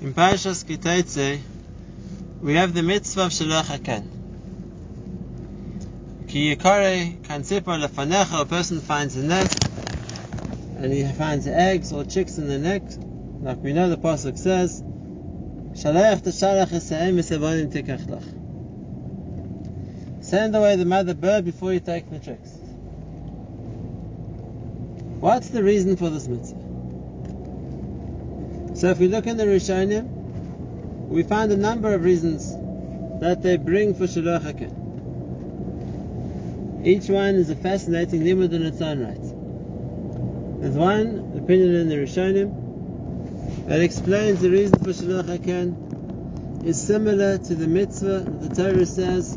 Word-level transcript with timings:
In 0.00 0.14
Parashas 0.14 0.64
Ki 0.64 0.76
Tetze, 0.76 1.40
we 2.40 2.54
have 2.54 2.72
the 2.72 2.84
mitzvah 2.84 3.22
of 3.22 3.32
Shalach 3.32 3.64
Haken. 3.64 4.06
Ki 6.28 6.54
yikare 6.54 7.20
kan 7.24 7.42
tzipor 7.42 7.84
lefanecha, 7.84 8.42
a 8.42 8.44
person 8.44 8.80
finds 8.80 9.16
a 9.16 9.24
nest, 9.24 9.58
and 10.76 10.92
he 10.92 11.02
finds 11.02 11.48
eggs 11.48 11.92
or 11.92 12.04
chicks 12.04 12.38
in 12.38 12.46
the 12.46 12.60
nest. 12.60 13.00
like 13.40 13.60
we 13.60 13.72
know 13.72 13.88
the 13.88 13.96
Pasuk 13.96 14.38
says, 14.38 14.82
Shalach 15.72 16.22
t'shalach 16.22 16.68
esaim 16.68 17.18
esevonim 17.18 17.72
tikach 17.72 18.06
lach. 18.06 18.22
Send 20.24 20.54
away 20.54 20.76
the 20.76 20.84
mother 20.84 21.14
bird 21.14 21.44
before 21.44 21.72
you 21.72 21.80
take 21.80 22.08
the 22.08 22.20
chicks. 22.20 22.50
What's 25.18 25.48
the 25.48 25.64
reason 25.64 25.96
for 25.96 26.08
this 26.08 26.28
mitzvah? 26.28 26.57
So 28.78 28.88
if 28.90 28.98
we 29.00 29.08
look 29.08 29.26
in 29.26 29.36
the 29.36 29.44
Rishonim, 29.44 30.06
we 31.08 31.24
find 31.24 31.50
a 31.50 31.56
number 31.56 31.92
of 31.94 32.04
reasons 32.04 32.54
that 33.20 33.42
they 33.42 33.56
bring 33.56 33.92
for 33.92 34.04
Shalach 34.04 34.42
Haken. 34.42 34.72
Each 36.86 37.08
one 37.08 37.34
is 37.34 37.50
a 37.50 37.56
fascinating 37.56 38.20
limud 38.20 38.52
in 38.52 38.62
its 38.62 38.80
own 38.80 39.00
right. 39.00 39.18
There's 40.60 40.76
one 40.76 41.32
opinion 41.36 41.74
in 41.74 41.88
the 41.88 41.96
Rishonim 41.96 43.66
that 43.66 43.80
explains 43.80 44.42
the 44.42 44.50
reason 44.50 44.78
for 44.78 44.90
Shalach 44.90 45.24
Haken 45.24 46.64
is 46.64 46.80
similar 46.80 47.36
to 47.36 47.54
the 47.56 47.66
mitzvah 47.66 48.20
that 48.20 48.54
the 48.54 48.54
Torah 48.54 48.86
says, 48.86 49.36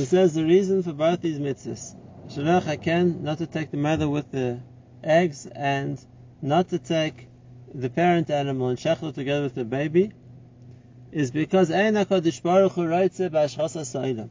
It 0.00 0.06
says 0.06 0.32
the 0.32 0.46
reason 0.46 0.82
for 0.82 0.94
both 0.94 1.20
these 1.20 1.38
mitzvahs, 1.38 1.94
Shalach 2.28 2.62
Haken, 2.62 3.20
not 3.20 3.36
to 3.36 3.46
take 3.46 3.70
the 3.70 3.76
mother 3.76 4.08
with 4.08 4.30
the 4.30 4.60
eggs 5.04 5.44
and 5.44 6.02
not 6.40 6.70
to 6.70 6.78
take 6.78 7.28
the 7.74 7.90
parent 7.90 8.30
animal 8.30 8.68
and 8.68 8.78
shechel 8.78 9.14
together 9.14 9.42
with 9.42 9.54
the 9.54 9.64
baby, 9.66 10.12
is 11.12 11.30
because 11.30 11.70
Ein 11.70 11.96
HaKadosh 11.96 12.42
Baruch 12.42 12.72
Hu 12.72 12.86
Reitze 12.86 13.28
B'Ashchasa 13.28 13.82
Sa'ilam. 13.82 14.30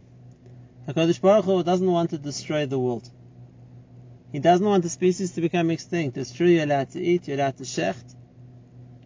HaKadosh 0.87 1.21
Baruch 1.21 1.45
Hu 1.45 1.61
doesn't 1.61 1.91
want 1.91 2.09
to 2.09 2.17
destroy 2.17 2.65
the 2.65 2.79
world. 2.79 3.07
He 4.31 4.39
doesn't 4.39 4.65
want 4.65 4.81
the 4.81 4.89
species 4.89 5.33
to 5.33 5.41
become 5.41 5.69
extinct. 5.69 6.17
It's 6.17 6.33
true 6.33 6.47
you're 6.47 6.63
allowed 6.63 6.89
to 6.93 6.99
eat, 6.99 7.27
you're 7.27 7.37
allowed 7.37 7.57
to 7.57 7.63
shecht, 7.63 8.15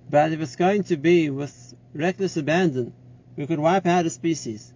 but 0.09 0.31
if 0.31 0.39
it's 0.39 0.55
going 0.55 0.83
to 0.85 0.95
be 0.95 1.29
with 1.29 1.73
reckless 1.93 2.37
abandon, 2.37 2.93
we 3.35 3.47
could 3.47 3.59
wipe 3.59 3.85
out 3.85 4.05
a 4.05 4.09
species. 4.09 4.72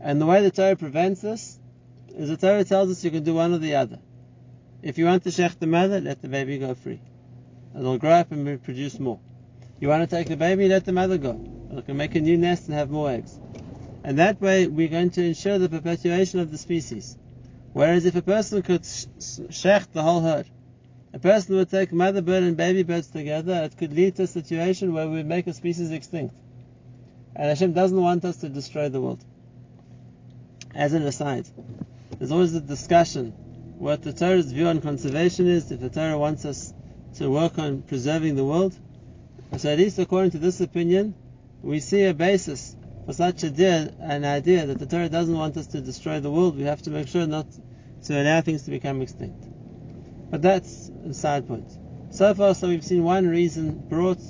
And 0.00 0.20
the 0.20 0.26
way 0.26 0.42
the 0.42 0.50
Torah 0.50 0.76
prevents 0.76 1.20
this 1.20 1.58
is 2.16 2.28
the 2.28 2.36
Torah 2.36 2.64
tells 2.64 2.90
us 2.90 3.04
you 3.04 3.10
can 3.10 3.24
do 3.24 3.34
one 3.34 3.52
or 3.52 3.58
the 3.58 3.74
other. 3.74 3.98
If 4.82 4.96
you 4.96 5.06
want 5.06 5.24
to 5.24 5.30
shech 5.30 5.58
the 5.58 5.66
mother, 5.66 6.00
let 6.00 6.22
the 6.22 6.28
baby 6.28 6.58
go 6.58 6.74
free. 6.74 7.00
It'll 7.76 7.98
grow 7.98 8.12
up 8.12 8.30
and 8.30 8.62
produce 8.62 8.98
more. 8.98 9.18
You 9.80 9.88
want 9.88 10.08
to 10.08 10.16
take 10.16 10.28
the 10.28 10.36
baby, 10.36 10.68
let 10.68 10.84
the 10.84 10.92
mother 10.92 11.18
go. 11.18 11.40
It 11.72 11.86
can 11.86 11.96
make 11.96 12.14
a 12.14 12.20
new 12.20 12.36
nest 12.36 12.66
and 12.66 12.74
have 12.74 12.90
more 12.90 13.10
eggs. 13.10 13.38
And 14.04 14.18
that 14.18 14.40
way 14.40 14.66
we're 14.66 14.88
going 14.88 15.10
to 15.10 15.24
ensure 15.24 15.58
the 15.58 15.68
perpetuation 15.68 16.40
of 16.40 16.50
the 16.50 16.58
species. 16.58 17.16
Whereas 17.72 18.06
if 18.06 18.14
a 18.14 18.22
person 18.22 18.62
could 18.62 18.82
shech 18.82 19.92
the 19.92 20.02
whole 20.02 20.20
herd, 20.20 20.46
a 21.12 21.18
person 21.18 21.56
would 21.56 21.70
take 21.70 21.92
mother 21.92 22.22
bird 22.22 22.42
and 22.42 22.56
baby 22.56 22.82
birds 22.82 23.08
together, 23.08 23.62
it 23.64 23.76
could 23.76 23.92
lead 23.92 24.16
to 24.16 24.24
a 24.24 24.26
situation 24.26 24.92
where 24.92 25.08
we 25.08 25.16
would 25.16 25.26
make 25.26 25.46
a 25.46 25.54
species 25.54 25.90
extinct. 25.90 26.36
And 27.34 27.48
Hashem 27.48 27.72
doesn't 27.72 28.00
want 28.00 28.24
us 28.24 28.38
to 28.38 28.48
destroy 28.48 28.88
the 28.88 29.00
world. 29.00 29.24
As 30.74 30.92
an 30.92 31.02
aside, 31.02 31.48
there's 32.18 32.30
always 32.30 32.54
a 32.54 32.60
discussion 32.60 33.32
what 33.78 34.02
the 34.02 34.12
Torah's 34.12 34.50
view 34.52 34.66
on 34.66 34.80
conservation 34.80 35.46
is, 35.46 35.70
if 35.70 35.80
the 35.80 35.88
Torah 35.88 36.18
wants 36.18 36.44
us 36.44 36.74
to 37.14 37.30
work 37.30 37.58
on 37.58 37.82
preserving 37.82 38.34
the 38.34 38.44
world. 38.44 38.76
So 39.56 39.70
at 39.70 39.78
least 39.78 39.98
according 39.98 40.32
to 40.32 40.38
this 40.38 40.60
opinion, 40.60 41.14
we 41.62 41.80
see 41.80 42.04
a 42.04 42.12
basis 42.12 42.76
for 43.06 43.12
such 43.12 43.44
a 43.44 43.50
deal, 43.50 43.88
an 44.00 44.24
idea 44.24 44.66
that 44.66 44.78
the 44.78 44.86
Torah 44.86 45.08
doesn't 45.08 45.34
want 45.34 45.56
us 45.56 45.68
to 45.68 45.80
destroy 45.80 46.20
the 46.20 46.30
world. 46.30 46.56
We 46.56 46.64
have 46.64 46.82
to 46.82 46.90
make 46.90 47.08
sure 47.08 47.26
not 47.26 47.46
to 48.04 48.20
allow 48.20 48.40
things 48.40 48.64
to 48.64 48.70
become 48.70 49.00
extinct. 49.00 49.44
But 50.30 50.42
that's 50.42 50.90
a 51.08 51.14
side 51.14 51.46
point. 51.46 51.70
So 52.10 52.34
far, 52.34 52.54
so 52.54 52.68
we've 52.68 52.84
seen 52.84 53.04
one 53.04 53.28
reason 53.28 53.78
brought 53.88 54.20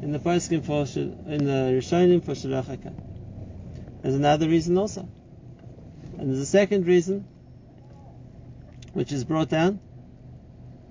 in 0.00 0.12
the 0.12 0.18
poskim 0.18 0.64
for 0.64 0.82
in 0.98 1.44
the 1.44 1.80
Rishonim 1.80 2.24
for 2.24 2.32
Shalach. 2.32 2.92
There's 4.02 4.14
another 4.14 4.48
reason 4.48 4.78
also. 4.78 5.08
And 6.22 6.30
there's 6.30 6.38
a 6.38 6.46
second 6.46 6.86
reason, 6.86 7.26
which 8.92 9.10
is 9.10 9.24
brought 9.24 9.48
down, 9.48 9.80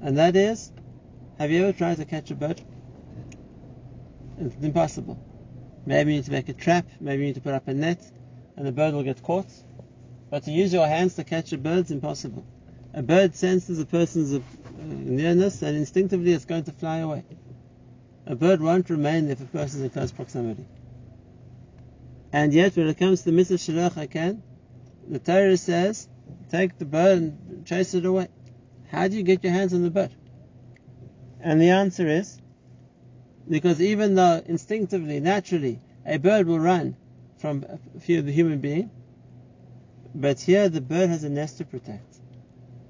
and 0.01 0.17
that 0.17 0.35
is, 0.35 0.73
have 1.39 1.49
you 1.49 1.63
ever 1.63 1.71
tried 1.71 1.95
to 1.99 2.05
catch 2.05 2.31
a 2.31 2.35
bird? 2.35 2.59
It's 4.37 4.55
impossible. 4.61 5.17
Maybe 5.85 6.11
you 6.11 6.17
need 6.17 6.25
to 6.25 6.31
make 6.31 6.49
a 6.49 6.53
trap, 6.53 6.85
maybe 6.99 7.21
you 7.21 7.27
need 7.27 7.35
to 7.35 7.41
put 7.41 7.53
up 7.53 7.69
a 7.69 7.73
net, 7.73 8.01
and 8.57 8.67
the 8.67 8.73
bird 8.73 8.93
will 8.93 9.03
get 9.03 9.23
caught. 9.23 9.47
But 10.29 10.43
to 10.43 10.51
use 10.51 10.73
your 10.73 10.85
hands 10.85 11.15
to 11.15 11.23
catch 11.23 11.53
a 11.53 11.57
bird 11.57 11.85
is 11.85 11.91
impossible. 11.91 12.45
A 12.93 13.01
bird 13.01 13.33
senses 13.33 13.79
a 13.79 13.85
person's 13.85 14.33
uh, 14.33 14.41
nearness, 14.81 15.61
and 15.61 15.77
instinctively 15.77 16.33
it's 16.33 16.43
going 16.43 16.65
to 16.65 16.73
fly 16.73 16.97
away. 16.97 17.23
A 18.25 18.35
bird 18.35 18.59
won't 18.59 18.89
remain 18.89 19.29
if 19.29 19.39
a 19.39 19.45
person 19.45 19.79
is 19.79 19.85
in 19.85 19.89
close 19.91 20.11
proximity. 20.11 20.65
And 22.33 22.53
yet, 22.53 22.75
when 22.75 22.89
it 22.89 22.97
comes 22.97 23.21
to 23.21 23.31
mitzvah 23.31 23.55
shalach 23.55 23.93
hakan, 23.93 24.41
the 25.11 25.19
Torah 25.19 25.57
says, 25.57 26.07
take 26.49 26.77
the 26.77 26.85
bird 26.85 27.17
and 27.17 27.65
chase 27.65 27.93
it 27.93 28.05
away. 28.05 28.29
How 28.89 29.09
do 29.09 29.17
you 29.17 29.23
get 29.23 29.43
your 29.43 29.51
hands 29.51 29.73
on 29.73 29.83
the 29.83 29.89
bird? 29.89 30.11
And 31.41 31.61
the 31.61 31.71
answer 31.71 32.07
is, 32.07 32.39
because 33.49 33.81
even 33.81 34.15
though 34.15 34.41
instinctively, 34.45 35.19
naturally, 35.19 35.81
a 36.05 36.17
bird 36.17 36.47
will 36.47 36.59
run 36.59 36.95
from 37.39 37.65
a 37.67 37.99
fear 37.99 38.19
of 38.19 38.25
the 38.25 38.31
human 38.31 38.59
being, 38.59 38.89
but 40.15 40.39
here 40.39 40.69
the 40.69 40.79
bird 40.79 41.09
has 41.09 41.25
a 41.25 41.29
nest 41.29 41.57
to 41.57 41.65
protect. 41.65 42.15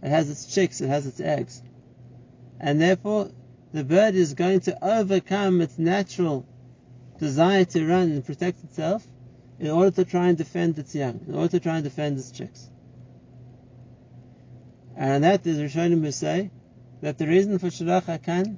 It 0.03 0.09
has 0.09 0.29
its 0.29 0.45
chicks, 0.45 0.79
it 0.79 0.89
has 0.89 1.07
its 1.07 1.19
eggs. 1.19 1.63
And 2.59 2.79
therefore, 2.79 3.31
the 3.73 3.83
bird 3.83 4.13
is 4.13 4.35
going 4.35 4.59
to 4.61 4.77
overcome 4.83 5.59
its 5.61 5.79
natural 5.79 6.45
desire 7.17 7.65
to 7.65 7.87
run 7.87 8.11
and 8.11 8.23
protect 8.23 8.63
itself 8.63 9.07
in 9.61 9.69
order 9.69 9.91
to 9.91 10.03
try 10.03 10.27
and 10.27 10.39
defend 10.39 10.79
its 10.79 10.95
young, 10.95 11.23
in 11.27 11.35
order 11.35 11.49
to 11.49 11.59
try 11.59 11.75
and 11.75 11.83
defend 11.83 12.17
its 12.17 12.31
chicks. 12.31 12.67
And 14.97 15.23
that 15.23 15.45
is 15.45 15.59
Rishonim 15.59 16.03
who 16.03 16.11
say 16.11 16.49
that 17.01 17.19
the 17.19 17.27
reason 17.27 17.59
for 17.59 17.67
Shalach 17.67 18.05
Hakan 18.05 18.57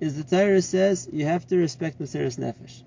is 0.00 0.16
the 0.16 0.24
Torah 0.24 0.62
says 0.62 1.06
you 1.12 1.26
have 1.26 1.46
to 1.48 1.58
respect 1.58 2.00
Mesiris 2.00 2.38
Nefesh. 2.38 2.82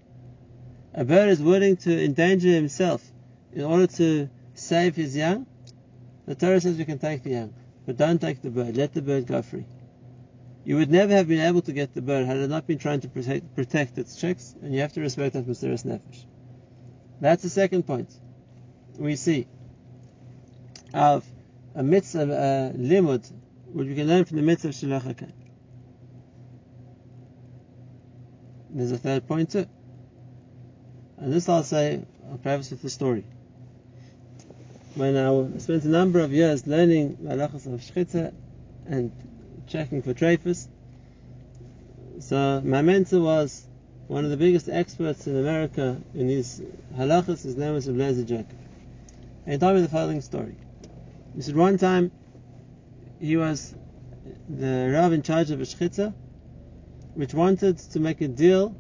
A 0.96 1.06
bird 1.06 1.30
is 1.30 1.40
willing 1.40 1.78
to 1.78 2.04
endanger 2.04 2.50
himself 2.50 3.04
in 3.54 3.64
order 3.64 3.86
to 3.86 4.28
save 4.56 4.96
his 4.96 5.16
young. 5.16 5.46
The 6.26 6.34
Torah 6.34 6.62
says 6.62 6.80
you 6.80 6.86
can 6.86 6.98
take 6.98 7.22
the 7.22 7.30
young, 7.30 7.54
but 7.86 7.96
don't 7.96 8.20
take 8.20 8.42
the 8.42 8.50
bird. 8.50 8.76
Let 8.76 8.96
the 8.96 9.04
bird 9.04 9.28
go 9.28 9.44
free. 9.44 9.66
You 10.66 10.78
would 10.78 10.90
never 10.90 11.14
have 11.14 11.28
been 11.28 11.42
able 11.42 11.62
to 11.62 11.74
get 11.74 11.94
the 11.94 12.02
bird 12.02 12.26
had 12.26 12.38
it 12.38 12.50
not 12.50 12.66
been 12.66 12.80
trying 12.80 13.02
to 13.02 13.08
protect, 13.08 13.56
protect 13.56 14.00
its 14.00 14.16
chicks, 14.16 14.56
and 14.64 14.74
you 14.74 14.82
have 14.82 14.94
to 14.94 15.02
respect 15.02 15.34
that 15.34 15.46
Mesiris 15.46 15.86
Nefesh. 15.86 16.26
That's 17.22 17.44
the 17.44 17.50
second 17.50 17.84
point. 17.84 18.12
We 18.98 19.16
see 19.16 19.48
of 20.92 21.24
a 21.76 21.84
mitzvah, 21.84 22.24
a 22.24 22.78
limud, 22.78 23.32
which 23.72 23.88
we 23.88 23.96
can 23.96 24.08
learn 24.08 24.26
from 24.26 24.38
the 24.38 24.44
mitzvah 24.44 24.70
of 24.70 24.74
Shalach 24.74 25.32
There's 28.72 28.92
a 28.92 28.98
third 28.98 29.28
point 29.28 29.52
too. 29.52 29.68
And 31.18 31.32
this 31.32 31.48
I'll 31.48 31.64
say, 31.64 32.04
I'll 32.30 32.38
preface 32.40 32.72
with 32.72 32.82
the 32.82 32.90
story. 32.90 33.24
When 34.96 35.16
I 35.16 35.58
spent 35.60 35.84
a 35.84 35.90
number 35.90 36.20
of 36.22 36.34
years 36.34 36.66
learning 36.66 37.18
halachas 37.18 37.72
of 37.72 37.82
shchita 37.82 38.34
and 38.88 39.12
checking 39.68 40.02
for 40.02 40.14
treifus, 40.16 40.68
so 42.20 42.62
my 42.66 42.82
mentor 42.82 43.22
was 43.22 43.68
one 44.12 44.26
of 44.26 44.30
the 44.30 44.36
biggest 44.36 44.68
experts 44.68 45.26
in 45.26 45.38
America 45.38 45.98
in 46.14 46.28
these 46.28 46.62
halachas. 46.98 47.44
His 47.44 47.56
name 47.56 47.74
was 47.76 47.88
Ablezer 47.88 48.26
Jacob. 48.26 48.58
And 49.46 49.54
he 49.54 49.58
told 49.58 49.76
me 49.76 49.82
the 49.82 49.88
following 49.88 50.20
story. 50.20 50.54
He 51.34 51.42
said 51.42 51.56
one 51.56 51.78
time 51.78 52.12
he 53.22 53.38
was 53.38 53.74
the 54.50 54.92
Rav 54.94 55.14
in 55.14 55.22
charge 55.22 55.50
of 55.52 55.62
a 55.62 55.64
shchita, 55.64 56.14
which 57.14 57.34
wanted 57.34 57.78
to 57.78 58.02
make 58.02 58.20
a 58.20 58.28
deal 58.28 58.76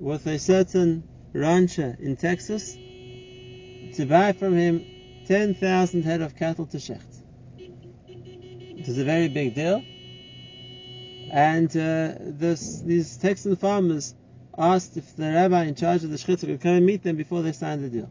with 0.00 0.26
a 0.26 0.36
certain 0.36 1.04
rancher 1.32 1.96
in 2.00 2.16
Texas 2.16 2.72
to 2.72 4.04
buy 4.08 4.32
from 4.32 4.56
him 4.56 4.84
10,000 5.26 6.02
head 6.02 6.22
of 6.22 6.34
cattle 6.34 6.66
to 6.66 6.78
shecht. 6.78 7.22
It 7.56 8.88
was 8.88 8.98
a 8.98 9.04
very 9.04 9.28
big 9.28 9.54
deal. 9.54 9.80
And 11.30 11.70
uh, 11.76 12.14
this, 12.18 12.80
these 12.80 13.16
Texan 13.16 13.54
farmers 13.54 14.16
asked 14.56 14.96
if 14.96 15.16
the 15.16 15.32
rabbi 15.32 15.64
in 15.64 15.74
charge 15.74 16.04
of 16.04 16.10
the 16.10 16.16
shechita 16.16 16.46
could 16.46 16.60
come 16.60 16.72
and 16.72 16.86
meet 16.86 17.02
them 17.02 17.16
before 17.16 17.42
they 17.42 17.52
signed 17.52 17.84
the 17.84 17.88
deal. 17.88 18.10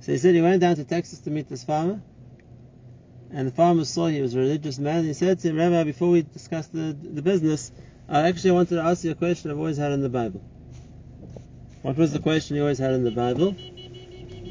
So 0.00 0.12
he 0.12 0.18
said 0.18 0.34
he 0.34 0.40
went 0.40 0.60
down 0.60 0.76
to 0.76 0.84
Texas 0.84 1.18
to 1.20 1.30
meet 1.30 1.48
this 1.48 1.64
farmer, 1.64 2.00
and 3.30 3.46
the 3.46 3.52
farmer 3.52 3.84
saw 3.84 4.06
he 4.06 4.22
was 4.22 4.34
a 4.34 4.38
religious 4.38 4.78
man. 4.78 5.04
He 5.04 5.12
said 5.12 5.38
to 5.40 5.48
him, 5.48 5.56
Rabbi, 5.56 5.84
before 5.84 6.10
we 6.10 6.22
discuss 6.22 6.66
the, 6.68 6.96
the 7.02 7.22
business, 7.22 7.70
I 8.08 8.22
actually 8.28 8.52
wanted 8.52 8.76
to 8.76 8.82
ask 8.82 9.04
you 9.04 9.10
a 9.10 9.14
question 9.14 9.50
I've 9.50 9.58
always 9.58 9.76
had 9.76 9.92
in 9.92 10.00
the 10.00 10.08
Bible. 10.08 10.42
What 11.82 11.96
was 11.96 12.12
the 12.12 12.20
question 12.20 12.56
he 12.56 12.62
always 12.62 12.78
had 12.78 12.92
in 12.92 13.04
the 13.04 13.10
Bible? 13.10 13.54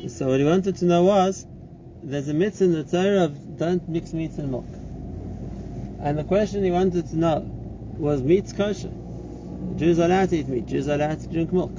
So 0.10 0.28
what 0.28 0.40
he 0.40 0.45
wanted 0.45 0.78
to 0.78 0.86
know 0.86 1.06
was, 1.06 1.45
there's 2.04 2.30
a 2.30 2.33
mitzvah 2.33 2.66
in 2.66 2.74
the 2.74 2.83
Torah 2.83 3.24
of 3.24 3.57
don't 3.57 3.88
mix 3.90 4.13
meat 4.13 4.31
and 4.38 4.51
milk. 4.51 4.68
And 6.00 6.18
the 6.18 6.24
question 6.24 6.63
he 6.63 6.69
wanted 6.69 7.07
to 7.07 7.18
know 7.18 7.40
was 7.98 8.22
meat's 8.22 8.54
kosher. 8.54 8.92
Jews 9.75 10.00
are 10.00 10.06
allowed 10.06 10.30
to 10.30 10.38
eat 10.38 10.48
meat, 10.48 10.66
Jews 10.66 10.88
are 10.88 10.96
allowed 10.96 11.19
to 11.19 11.28
drink 11.28 11.52
milk. 11.52 11.78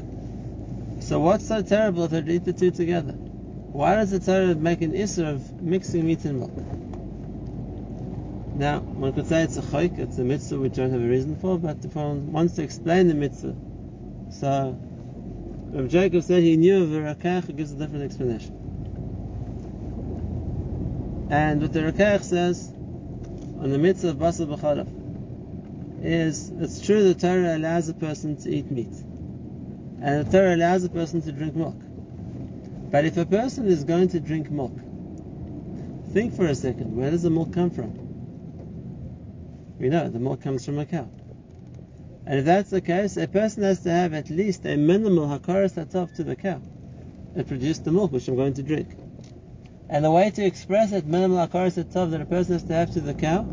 So 1.00 1.20
what's 1.20 1.46
so 1.46 1.62
terrible 1.62 2.08
to 2.08 2.30
eat 2.30 2.44
the 2.44 2.52
two 2.52 2.70
together? 2.70 3.12
Why 3.12 3.96
does 3.96 4.10
the 4.10 4.20
Torah 4.20 4.54
make 4.54 4.82
an 4.82 4.92
issur 4.92 5.32
of 5.32 5.62
mixing 5.62 6.06
meat 6.06 6.24
and 6.24 6.38
milk? 6.40 6.52
Now, 8.56 8.80
one 8.80 9.12
could 9.12 9.26
say 9.26 9.42
it's 9.42 9.56
a 9.56 9.62
chayk, 9.62 9.98
it's 9.98 10.18
a 10.18 10.24
mitzvah 10.24 10.58
which 10.58 10.74
don't 10.74 10.90
have 10.90 11.00
a 11.00 11.06
reason 11.06 11.36
for, 11.36 11.58
but 11.58 11.84
if 11.84 11.94
one 11.94 12.32
wants 12.32 12.56
to 12.56 12.62
explain 12.62 13.06
the 13.06 13.14
mitzvah, 13.14 13.54
so 14.30 14.76
Rav 15.70 15.88
Jacob 15.88 16.24
said 16.24 16.42
he 16.42 16.56
knew 16.56 16.82
of 16.82 16.92
a 16.92 16.98
Rokeach, 16.98 17.56
gives 17.56 17.72
a 17.72 17.76
different 17.76 18.04
explanation. 18.04 18.54
And 21.30 21.62
what 21.62 21.72
the 21.72 21.80
Rokeach 21.80 22.22
says 22.22 22.68
on 23.60 23.70
the 23.70 23.78
mitzvah 23.78 24.08
of 24.08 24.16
basar 24.16 24.46
b'chalav 24.46 24.97
is, 26.02 26.50
it's 26.50 26.80
true 26.80 27.02
the 27.02 27.14
Torah 27.14 27.56
allows 27.56 27.88
a 27.88 27.94
person 27.94 28.36
to 28.42 28.50
eat 28.50 28.70
meat, 28.70 28.92
and 30.00 30.26
the 30.26 30.30
Torah 30.30 30.54
allows 30.54 30.84
a 30.84 30.88
person 30.88 31.22
to 31.22 31.32
drink 31.32 31.54
milk. 31.56 31.76
But 32.90 33.04
if 33.04 33.16
a 33.16 33.26
person 33.26 33.66
is 33.66 33.84
going 33.84 34.08
to 34.10 34.20
drink 34.20 34.50
milk, 34.50 34.78
think 36.12 36.34
for 36.34 36.46
a 36.46 36.54
second, 36.54 36.96
where 36.96 37.10
does 37.10 37.22
the 37.22 37.30
milk 37.30 37.52
come 37.52 37.70
from? 37.70 37.92
We 39.78 39.88
know 39.88 40.08
the 40.08 40.18
milk 40.18 40.42
comes 40.42 40.64
from 40.64 40.78
a 40.78 40.86
cow. 40.86 41.08
And 42.26 42.40
if 42.40 42.44
that's 42.44 42.70
the 42.70 42.80
case, 42.80 43.16
a 43.16 43.26
person 43.26 43.62
has 43.62 43.80
to 43.80 43.90
have 43.90 44.12
at 44.12 44.28
least 44.28 44.64
a 44.66 44.76
minimal 44.76 45.26
hakaras 45.26 45.74
hatov 45.74 46.14
to 46.16 46.24
the 46.24 46.36
cow 46.36 46.60
that 47.34 47.46
produced 47.48 47.84
the 47.84 47.92
milk 47.92 48.12
which 48.12 48.28
I'm 48.28 48.36
going 48.36 48.54
to 48.54 48.62
drink. 48.62 48.88
And 49.88 50.04
the 50.04 50.10
way 50.10 50.30
to 50.30 50.44
express 50.44 50.90
that 50.90 51.06
minimal 51.06 51.46
hakaras 51.46 51.82
hatov 51.82 52.10
that 52.10 52.20
a 52.20 52.26
person 52.26 52.54
has 52.54 52.64
to 52.64 52.72
have 52.74 52.90
to 52.92 53.00
the 53.00 53.14
cow 53.14 53.46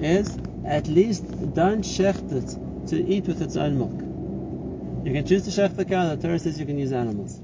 is 0.00 0.38
at 0.64 0.88
least 0.88 1.24
don't 1.54 1.82
shecht 1.82 2.32
it 2.32 2.88
to 2.88 3.02
eat 3.02 3.26
with 3.26 3.42
its 3.42 3.56
own 3.56 3.78
milk. 3.78 5.06
You 5.06 5.12
can 5.12 5.26
choose 5.26 5.44
to 5.44 5.50
shecht 5.50 5.76
the 5.76 5.84
cow, 5.84 6.14
the 6.14 6.20
Torah 6.20 6.38
says 6.38 6.58
you 6.58 6.66
can 6.66 6.78
use 6.78 6.92
animals. 6.92 7.40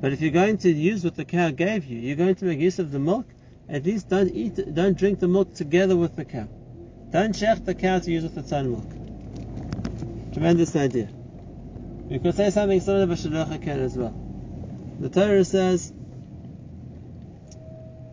But 0.00 0.12
if 0.12 0.20
you're 0.20 0.30
going 0.30 0.58
to 0.58 0.70
use 0.70 1.04
what 1.04 1.14
the 1.14 1.24
cow 1.24 1.50
gave 1.50 1.84
you, 1.84 1.98
you're 1.98 2.16
going 2.16 2.34
to 2.34 2.44
make 2.46 2.58
use 2.58 2.78
of 2.78 2.90
the 2.90 2.98
milk, 2.98 3.26
at 3.68 3.84
least 3.84 4.08
don't 4.08 4.30
eat, 4.30 4.74
don't 4.74 4.96
drink 4.96 5.20
the 5.20 5.28
milk 5.28 5.54
together 5.54 5.96
with 5.96 6.16
the 6.16 6.24
cow. 6.24 6.48
Don't 7.10 7.34
shech 7.34 7.64
the 7.64 7.74
cow 7.74 7.98
to 7.98 8.10
use 8.10 8.22
with 8.22 8.38
its 8.38 8.52
own 8.52 8.70
milk. 8.70 10.32
Tremendous 10.32 10.74
idea. 10.76 11.08
We 12.08 12.18
could 12.18 12.34
say 12.34 12.50
something 12.50 12.80
similar 12.80 13.06
to 13.06 13.12
Shalocha 13.12 13.68
as 13.68 13.96
well. 13.96 14.14
The 15.00 15.08
Torah 15.08 15.44
says, 15.44 15.92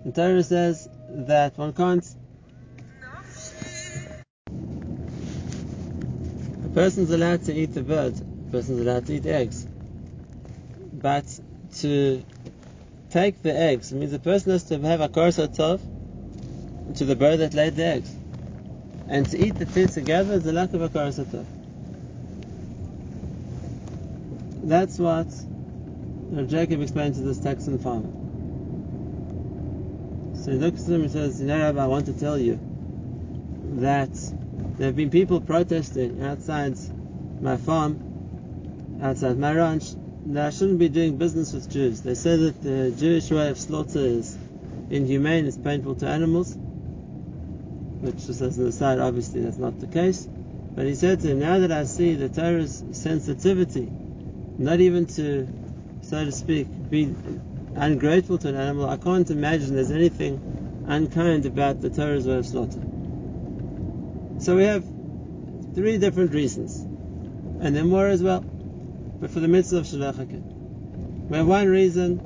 the 0.06 0.12
Torah 0.12 0.44
says 0.44 0.90
that 1.10 1.58
one 1.58 1.74
can't. 1.74 2.17
Person's 6.78 7.10
allowed 7.10 7.44
to 7.44 7.52
eat 7.56 7.74
the 7.74 7.82
bird. 7.82 8.14
A 8.20 8.52
person's 8.52 8.82
allowed 8.82 9.08
to 9.08 9.16
eat 9.16 9.26
eggs. 9.26 9.66
But 10.94 11.26
to 11.80 12.24
take 13.10 13.42
the 13.42 13.52
eggs 13.52 13.92
means 13.92 14.12
the 14.12 14.20
person 14.20 14.52
has 14.52 14.66
to 14.66 14.80
have 14.82 15.02
a 15.02 15.10
korsa 15.10 15.48
to 16.94 17.04
the 17.04 17.16
bird 17.16 17.40
that 17.40 17.56
laid 17.56 17.78
the 17.78 17.84
eggs. 17.84 18.16
And 19.10 19.26
to 19.26 19.44
eat 19.44 19.56
the 19.56 19.66
two 19.66 19.88
together 19.88 20.36
is 20.36 20.44
the 20.44 20.54
lack 20.54 20.72
of 20.76 20.84
a 20.84 20.90
korsa 20.90 21.26
That's 24.62 25.00
what 25.00 25.30
Jacob 26.48 26.82
explained 26.82 27.16
to 27.16 27.22
this 27.22 27.40
Texan 27.40 27.80
farmer. 27.80 28.12
So 30.36 30.52
he 30.52 30.60
looks 30.60 30.84
at 30.84 30.94
him 30.94 31.02
and 31.02 31.12
says, 31.12 31.42
You 31.42 31.48
know, 31.48 31.58
Rabbi, 31.58 31.84
I 31.84 31.88
want 31.88 32.06
to 32.06 32.14
tell 32.14 32.38
you 32.38 32.60
that 33.80 34.12
there 34.78 34.88
have 34.88 34.96
been 34.96 35.10
people 35.10 35.42
protesting 35.42 36.22
outside 36.22 36.78
my 37.42 37.58
farm, 37.58 39.00
outside 39.02 39.38
my 39.38 39.54
ranch, 39.54 39.86
that 40.28 40.48
I 40.48 40.50
shouldn't 40.52 40.78
be 40.78 40.90
doing 40.90 41.18
business 41.18 41.54
with 41.54 41.70
Jews. 41.70 42.02
They 42.02 42.14
say 42.14 42.36
that 42.36 42.62
the 42.62 42.92
Jewish 42.92 43.32
way 43.32 43.50
of 43.50 43.58
slaughter 43.58 44.00
is 44.00 44.38
inhumane, 44.92 45.46
it's 45.46 45.58
painful 45.58 45.96
to 45.96 46.08
animals. 46.08 46.56
Which, 48.02 48.28
just 48.28 48.42
as 48.42 48.60
an 48.60 48.68
aside, 48.68 49.00
obviously 49.00 49.42
that's 49.42 49.58
not 49.58 49.80
the 49.80 49.88
case. 49.88 50.28
But 50.76 50.86
he 50.86 50.94
said 50.94 51.22
to 51.22 51.32
him, 51.32 51.40
now 51.40 51.58
that 51.58 51.72
I 51.72 51.86
see 51.86 52.14
the 52.14 52.30
Torah's 52.30 52.84
sensitivity, 52.92 53.90
not 54.60 54.80
even 54.80 55.08
to, 55.08 55.48
so 56.02 56.24
to 56.24 56.32
speak, 56.32 56.68
be 56.90 57.16
ungrateful 57.76 58.38
to 58.40 58.50
an 58.50 58.56
animal, 58.56 58.88
I 58.88 58.98
can't 58.98 59.30
imagine 59.32 59.74
there's 59.74 59.90
anything 59.90 60.86
unkind 60.88 61.48
about 61.48 61.82
the 61.82 61.90
Torah's 61.90 62.28
way 62.28 62.36
of 62.36 62.46
slaughter. 62.46 62.87
So 64.40 64.56
we 64.56 64.64
have 64.64 64.84
three 65.76 65.98
different 65.98 66.34
reasons, 66.34 66.80
and 66.80 67.76
then 67.76 67.88
more 67.88 68.08
as 68.08 68.22
well 68.24 68.46
but 69.20 69.32
for 69.32 69.40
the 69.40 69.48
mitzvah 69.48 69.78
of 69.78 69.86
Shalach 69.86 71.30
We 71.30 71.38
have 71.38 71.48
one 71.48 71.68
reason 71.68 72.22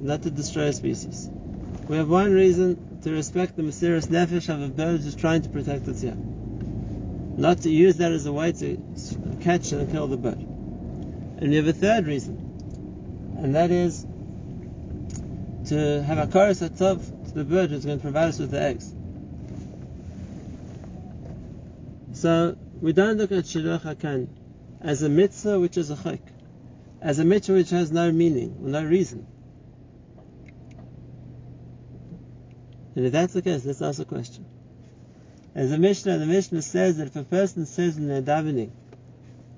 not 0.00 0.22
to 0.22 0.30
destroy 0.30 0.64
a 0.64 0.72
species. 0.72 1.30
We 1.88 1.96
have 1.96 2.08
one 2.08 2.32
reason 2.32 3.00
to 3.02 3.10
respect 3.10 3.56
the 3.56 3.62
mesiras 3.62 4.08
nefesh 4.08 4.48
of 4.48 4.62
a 4.62 4.68
bird 4.68 5.00
who's 5.00 5.14
trying 5.14 5.42
to 5.42 5.48
protect 5.48 5.88
its 5.88 6.02
young. 6.02 7.34
Not 7.38 7.62
to 7.62 7.70
use 7.70 7.96
that 7.96 8.12
as 8.12 8.26
a 8.26 8.32
way 8.32 8.52
to 8.52 8.76
catch 9.40 9.72
and 9.72 9.90
kill 9.90 10.06
the 10.06 10.16
bird. 10.16 10.38
And 10.38 11.50
we 11.50 11.56
have 11.56 11.66
a 11.66 11.72
third 11.72 12.06
reason, 12.06 13.34
and 13.38 13.54
that 13.54 13.70
is 13.70 14.06
to 15.68 16.02
have 16.02 16.18
a 16.18 16.26
hakaras 16.26 16.66
hatov 16.66 17.28
to 17.28 17.34
the 17.34 17.44
bird 17.44 17.70
who's 17.70 17.84
going 17.84 17.98
to 17.98 18.02
provide 18.02 18.28
us 18.28 18.38
with 18.38 18.50
the 18.50 18.60
eggs. 18.60 18.93
So 22.24 22.56
we 22.80 22.94
don't 22.94 23.18
look 23.18 23.32
at 23.32 23.44
Shiluch 23.44 23.82
HaKan 23.82 24.28
as 24.80 25.02
a 25.02 25.10
mitzvah 25.10 25.60
which 25.60 25.76
is 25.76 25.90
a 25.90 25.94
chayk, 25.94 26.22
as 27.02 27.18
a 27.18 27.24
mitzvah 27.26 27.52
which 27.52 27.68
has 27.68 27.92
no 27.92 28.10
meaning 28.10 28.56
or 28.62 28.70
no 28.70 28.82
reason. 28.82 29.26
And 32.96 33.04
if 33.04 33.12
that's 33.12 33.34
the 33.34 33.42
case, 33.42 33.66
let's 33.66 33.82
ask 33.82 34.00
a 34.00 34.06
question. 34.06 34.46
As 35.54 35.70
a 35.70 35.76
Mishnah, 35.76 36.16
the 36.16 36.24
Mishnah 36.24 36.62
says 36.62 36.96
that 36.96 37.08
if 37.08 37.16
a 37.16 37.24
person 37.24 37.66
says 37.66 37.98
in 37.98 38.08
their 38.08 38.22
davening 38.22 38.70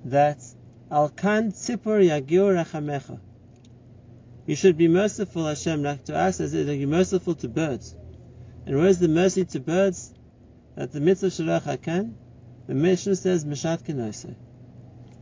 that 0.03 0.43
Al 0.91 1.07
kan 1.07 1.53
tzipur 1.53 2.05
yagiur 2.05 2.61
rachamecha, 2.61 3.17
you 4.45 4.57
should 4.57 4.75
be 4.75 4.89
merciful, 4.89 5.45
Hashem, 5.45 5.83
like 5.83 6.03
to 6.03 6.17
us 6.17 6.41
as 6.41 6.53
you're 6.53 6.85
merciful 6.85 7.35
to 7.35 7.47
birds. 7.47 7.95
And 8.65 8.75
where's 8.75 8.99
the 8.99 9.07
mercy 9.07 9.45
to 9.45 9.61
birds? 9.61 10.13
That 10.75 10.91
the 10.91 10.99
mitzvah 10.99 11.27
shalach 11.27 11.61
hakan, 11.61 12.15
the 12.67 12.73
Mishnah 12.73 13.15
says 13.15 13.45
mishat 13.45 13.83
kenoseh. 13.83 14.35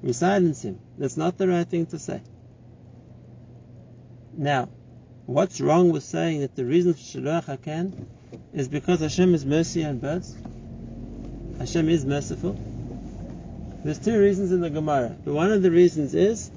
We 0.02 0.14
silence 0.14 0.64
him. 0.64 0.80
That's 0.98 1.18
not 1.18 1.38
the 1.38 1.48
right 1.48 1.68
thing 1.68 1.86
to 1.88 2.00
say. 2.00 2.22
Now, 4.38 4.70
what's 5.25 5.62
wrong 5.62 5.92
with 5.92 6.04
saying 6.04 6.42
that 6.42 6.56
the 6.56 6.66
reason 6.66 6.94
for 6.94 7.00
Shiluach 7.00 7.46
HaKan 7.46 8.06
is 8.54 8.68
because 8.68 9.00
Hashem 9.00 9.34
is 9.34 9.46
mercy 9.46 9.86
on 9.86 10.00
birds? 10.00 10.36
Hashem 11.60 11.88
is 11.90 12.06
merciful. 12.06 12.60
There's 13.84 14.00
two 14.00 14.20
reasons 14.20 14.52
in 14.52 14.62
the 14.62 14.70
Gemara. 14.70 15.16
But 15.24 15.34
one 15.36 15.52
of 15.52 15.62
the 15.62 15.72
reasons 15.72 16.16
is 16.16 16.50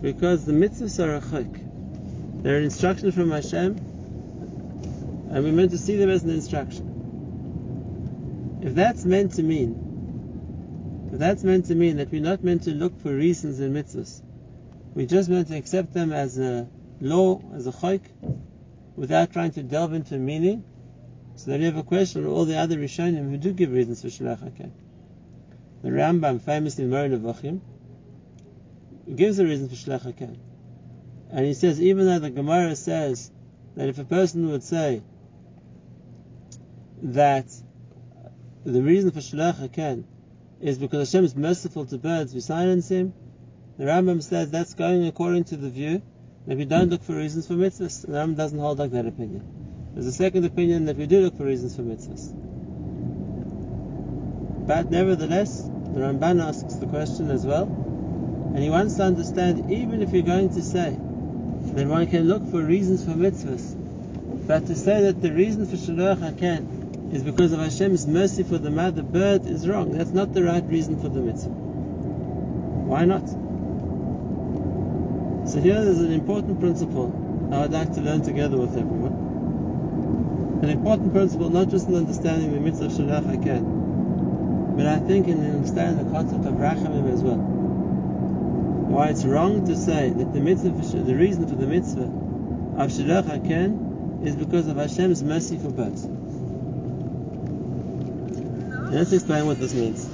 because 0.00 0.44
the 0.44 0.52
mitzvahs 0.52 0.98
are 1.04 1.16
a 1.16 1.20
chok. 1.20 1.60
They're 2.42 2.56
an 2.56 2.64
instruction 2.64 3.12
from 3.12 3.30
Hashem, 3.30 3.76
and 5.30 5.44
we're 5.44 5.52
meant 5.52 5.70
to 5.70 5.78
see 5.78 5.96
them 5.96 6.10
as 6.10 6.24
an 6.24 6.30
instruction. 6.30 6.88
If 8.62 8.74
that's 8.74 9.04
meant 9.04 9.34
to 9.34 9.42
mean 9.42 9.81
that's 11.18 11.44
meant 11.44 11.66
to 11.66 11.74
mean 11.74 11.98
that 11.98 12.10
we're 12.10 12.22
not 12.22 12.42
meant 12.42 12.62
to 12.62 12.70
look 12.70 12.98
for 13.00 13.14
reasons 13.14 13.60
in 13.60 13.74
mitzvahs. 13.74 14.22
We're 14.94 15.06
just 15.06 15.28
meant 15.28 15.48
to 15.48 15.56
accept 15.56 15.92
them 15.92 16.10
as 16.10 16.38
a 16.38 16.66
law, 17.02 17.42
as 17.54 17.66
a 17.66 17.72
chayk, 17.72 18.00
without 18.96 19.30
trying 19.30 19.50
to 19.52 19.62
delve 19.62 19.92
into 19.92 20.16
meaning. 20.18 20.64
So 21.36 21.50
then 21.50 21.60
you 21.60 21.66
have 21.66 21.76
a 21.76 21.82
question 21.82 22.24
of 22.24 22.32
all 22.32 22.46
the 22.46 22.56
other 22.56 22.78
Rishonim 22.78 23.30
who 23.30 23.36
do 23.36 23.52
give 23.52 23.72
reasons 23.72 24.00
for 24.00 24.08
Shalach 24.08 24.38
HaKen. 24.38 24.70
The 25.82 25.90
Rambam, 25.90 26.40
famously 26.40 26.84
in 26.84 26.90
Moreh 26.90 27.08
Nevuchim, 27.08 27.60
gives 29.14 29.38
a 29.38 29.44
reason 29.44 29.68
for 29.68 29.74
Shalach 29.74 30.02
HaKen. 30.02 30.38
And 31.30 31.44
he 31.44 31.52
says, 31.52 31.80
even 31.80 32.06
though 32.06 32.20
the 32.20 32.30
Gemara 32.30 32.74
says 32.74 33.30
that 33.76 33.88
if 33.88 33.98
a 33.98 34.04
person 34.04 34.48
would 34.50 34.62
say 34.62 35.02
that 37.02 37.46
the 38.64 38.80
reason 38.80 39.10
for 39.10 39.20
Shalach 39.20 39.56
HaKen 39.56 40.04
is 40.62 40.78
because 40.78 41.12
Hashem 41.12 41.24
is 41.24 41.36
merciful 41.36 41.84
to 41.86 41.98
birds, 41.98 42.32
we 42.32 42.40
silence 42.40 42.88
Him. 42.88 43.12
The 43.78 43.84
Rambam 43.84 44.22
says 44.22 44.50
that's 44.50 44.74
going 44.74 45.06
according 45.06 45.44
to 45.44 45.56
the 45.56 45.68
view 45.68 46.02
that 46.46 46.56
we 46.56 46.64
don't 46.64 46.88
look 46.88 47.02
for 47.02 47.14
reasons 47.14 47.46
for 47.48 47.54
mitzvahs. 47.54 48.02
The 48.02 48.12
Rambam 48.12 48.36
doesn't 48.36 48.58
hold 48.58 48.78
like 48.78 48.92
that 48.92 49.06
opinion. 49.06 49.90
There's 49.92 50.06
a 50.06 50.12
second 50.12 50.44
opinion 50.44 50.86
that 50.86 50.96
we 50.96 51.06
do 51.06 51.20
look 51.20 51.36
for 51.36 51.44
reasons 51.44 51.74
for 51.74 51.82
mitzvahs. 51.82 52.32
But 54.66 54.90
nevertheless, 54.90 55.62
the 55.62 56.00
Ramban 56.00 56.42
asks 56.42 56.74
the 56.76 56.86
question 56.86 57.30
as 57.30 57.44
well, 57.44 57.64
and 57.64 58.58
he 58.58 58.70
wants 58.70 58.94
to 58.96 59.02
understand 59.02 59.70
even 59.70 60.02
if 60.02 60.12
you're 60.12 60.22
going 60.22 60.50
to 60.54 60.62
say 60.62 60.90
that 60.90 61.86
one 61.86 62.06
can 62.06 62.28
look 62.28 62.48
for 62.48 62.62
reasons 62.62 63.04
for 63.04 63.10
mitzvahs, 63.10 63.76
but 64.46 64.66
to 64.68 64.76
say 64.76 65.02
that 65.02 65.20
the 65.20 65.32
reason 65.32 65.66
for 65.66 65.76
Shiluach 65.76 66.18
Haken 66.18 66.81
is 67.12 67.22
because 67.22 67.52
of 67.52 67.60
Hashem's 67.60 68.06
mercy 68.06 68.42
for 68.42 68.56
the 68.56 68.70
mother 68.70 69.02
bird 69.02 69.44
is 69.44 69.68
wrong. 69.68 69.92
That's 69.92 70.12
not 70.12 70.32
the 70.32 70.42
right 70.42 70.64
reason 70.64 70.98
for 70.98 71.10
the 71.10 71.20
mitzvah. 71.20 71.50
Why 71.50 73.04
not? 73.04 73.28
So 75.48 75.60
here 75.60 75.84
there's 75.84 76.00
an 76.00 76.12
important 76.12 76.58
principle 76.58 77.50
I 77.52 77.60
would 77.60 77.70
like 77.70 77.92
to 77.94 78.00
learn 78.00 78.22
together 78.22 78.56
with 78.56 78.78
everyone. 78.78 80.60
An 80.62 80.70
important 80.70 81.12
principle 81.12 81.50
not 81.50 81.68
just 81.68 81.86
in 81.86 81.96
understanding 81.96 82.54
the 82.54 82.60
mitzvah 82.60 82.86
of 82.86 82.92
Shiluach 82.92 83.24
Haken, 83.24 84.76
but 84.76 84.86
I 84.86 84.98
think 85.00 85.28
in 85.28 85.44
understanding 85.44 86.06
the 86.06 86.10
concept 86.10 86.46
of 86.46 86.54
Rachamim 86.54 87.12
as 87.12 87.20
well. 87.20 87.36
Why 87.36 89.08
it's 89.08 89.26
wrong 89.26 89.66
to 89.66 89.76
say 89.76 90.08
that 90.08 90.32
the 90.32 90.40
mitzvah, 90.40 90.70
the 90.70 91.14
reason 91.14 91.46
for 91.46 91.56
the 91.56 91.66
mitzvah 91.66 92.04
of 92.78 92.90
Shiluach 92.90 93.24
Haken 93.24 94.24
is 94.26 94.34
because 94.34 94.66
of 94.68 94.78
Hashem's 94.78 95.22
mercy 95.22 95.58
for 95.58 95.68
birds. 95.68 96.08
Let's 98.92 99.12
explain 99.12 99.46
what 99.46 99.58
this 99.58 99.74
means. 99.74 100.06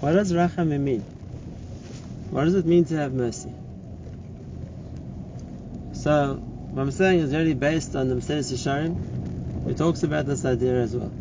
What 0.00 0.12
does 0.12 0.32
rachamim 0.32 0.80
mean? 0.80 1.00
What 2.30 2.44
does 2.44 2.54
it 2.54 2.64
mean 2.66 2.84
to 2.86 2.96
have 2.96 3.12
mercy? 3.12 3.52
So, 5.92 6.34
what 6.34 6.82
I'm 6.82 6.90
saying 6.90 7.20
is 7.20 7.34
really 7.34 7.54
based 7.54 7.94
on 7.94 8.08
the 8.08 8.14
Mesillas 8.14 8.52
Yesharim, 8.52 9.64
who 9.64 9.74
talks 9.74 10.02
about 10.02 10.26
this 10.26 10.44
idea 10.44 10.80
as 10.80 10.96
well. 10.96 11.12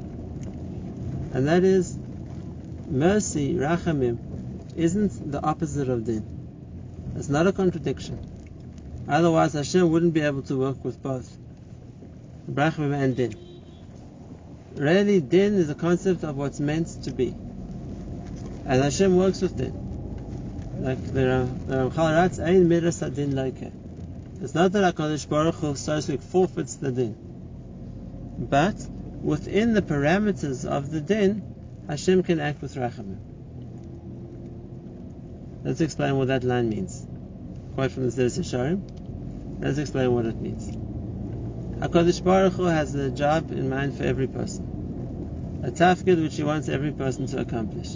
And 1.34 1.48
that 1.48 1.64
is, 1.64 1.98
mercy, 2.88 3.56
rachamim, 3.56 4.18
isn't 4.78 5.32
the 5.32 5.44
opposite 5.44 5.90
of 5.90 6.06
din. 6.06 6.26
It's 7.16 7.28
not 7.28 7.48
a 7.48 7.52
contradiction. 7.52 8.20
Otherwise, 9.10 9.54
Hashem 9.54 9.90
wouldn't 9.92 10.14
be 10.14 10.22
able 10.22 10.44
to 10.44 10.56
work 10.58 10.86
with 10.86 11.02
both 11.02 11.36
Brachim 12.50 12.94
and 12.94 13.16
Din. 13.16 13.49
Really, 14.76 15.20
Din 15.20 15.56
is 15.56 15.70
a 15.70 15.76
concept 15.76 16.24
of 16.24 16.38
what's 16.38 16.60
meant 16.60 17.04
to 17.04 17.12
be. 17.12 17.30
And 18.66 18.84
Hashem 18.84 19.16
works 19.18 19.42
with 19.42 19.58
Din. 19.58 19.74
Like 20.82 21.04
the 21.14 21.50
Ramchal 21.68 22.16
writes, 22.16 22.40
Ein 22.40 22.70
miras 22.70 23.00
Din 23.14 23.36
like 23.36 23.56
It's 24.42 24.54
not 24.54 24.72
that 24.72 24.96
HaKadosh 24.96 25.28
Baruch 25.28 25.56
Hu, 25.56 25.76
so 25.76 25.96
to 25.96 26.02
speak, 26.02 26.22
forfeits 26.22 26.76
the 26.76 26.92
Din. 26.92 27.16
But, 28.40 28.76
within 29.22 29.74
the 29.74 29.82
parameters 29.82 30.66
of 30.66 30.92
the 30.92 31.02
Din, 31.02 31.44
Hashem 31.88 32.24
can 32.24 32.40
act 32.40 32.62
with 32.62 32.76
Rachamim. 32.76 33.18
Let's 35.64 35.82
explain 35.82 36.18
what 36.18 36.30
that 36.30 36.44
line 36.44 36.70
means. 36.70 37.06
Quote 37.76 37.92
from 37.92 38.10
the 38.10 38.12
Zeres 38.12 38.40
Yesharim. 38.40 39.60
Let's 39.62 39.78
explain 39.78 40.14
what 40.14 40.26
it 40.26 40.36
means. 40.36 40.69
HaKadosh 41.80 42.22
Baruch 42.22 42.54
Hu 42.54 42.64
has 42.66 42.94
a 42.94 43.10
job 43.10 43.54
in 43.54 43.70
mind 43.70 43.96
for 43.96 44.04
every 44.04 44.28
person. 44.28 45.62
A 45.64 45.72
tafkid 45.72 46.22
which 46.22 46.36
he 46.36 46.44
wants 46.44 46.68
every 46.68 46.92
person 46.92 47.26
to 47.28 47.40
accomplish. 47.40 47.94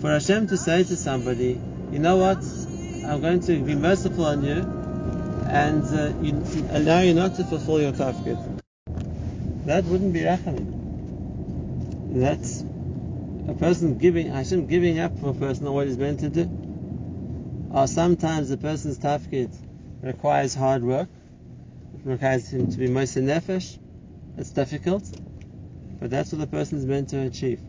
For 0.00 0.10
Hashem 0.10 0.46
to 0.46 0.56
say 0.56 0.82
to 0.82 0.96
somebody, 0.96 1.60
you 1.92 1.98
know 1.98 2.16
what, 2.16 2.38
I'm 3.06 3.20
going 3.20 3.40
to 3.40 3.62
be 3.62 3.74
merciful 3.74 4.24
on 4.24 4.42
you, 4.44 4.64
and 5.46 5.84
uh, 5.84 6.14
you, 6.22 6.42
allow 6.70 7.00
you 7.00 7.12
not 7.12 7.34
to 7.34 7.44
fulfill 7.44 7.82
your 7.82 7.92
tafkid. 7.92 8.62
That 9.66 9.84
wouldn't 9.84 10.14
be 10.14 10.20
rachamim. 10.20 12.14
That's 12.14 12.64
a 13.46 13.54
person 13.54 13.98
giving, 13.98 14.28
Hashem 14.28 14.68
giving 14.68 14.98
up 15.00 15.18
for 15.18 15.30
a 15.30 15.34
person 15.34 15.66
on 15.66 15.74
what 15.74 15.86
he's 15.86 15.98
meant 15.98 16.20
to 16.20 16.30
do. 16.30 16.48
Or 17.74 17.86
sometimes 17.86 18.50
a 18.50 18.56
person's 18.56 18.98
tafkid 18.98 19.54
requires 20.02 20.54
hard 20.54 20.82
work. 20.82 21.10
It 22.04 22.08
requires 22.08 22.48
him 22.52 22.70
to 22.70 22.78
be 22.78 22.88
moser 22.88 23.20
nefesh. 23.20 23.78
It's 24.36 24.50
difficult, 24.50 25.04
but 26.00 26.10
that's 26.10 26.32
what 26.32 26.40
the 26.40 26.46
person 26.46 26.78
is 26.78 26.86
meant 26.86 27.10
to 27.10 27.20
achieve. 27.20 27.60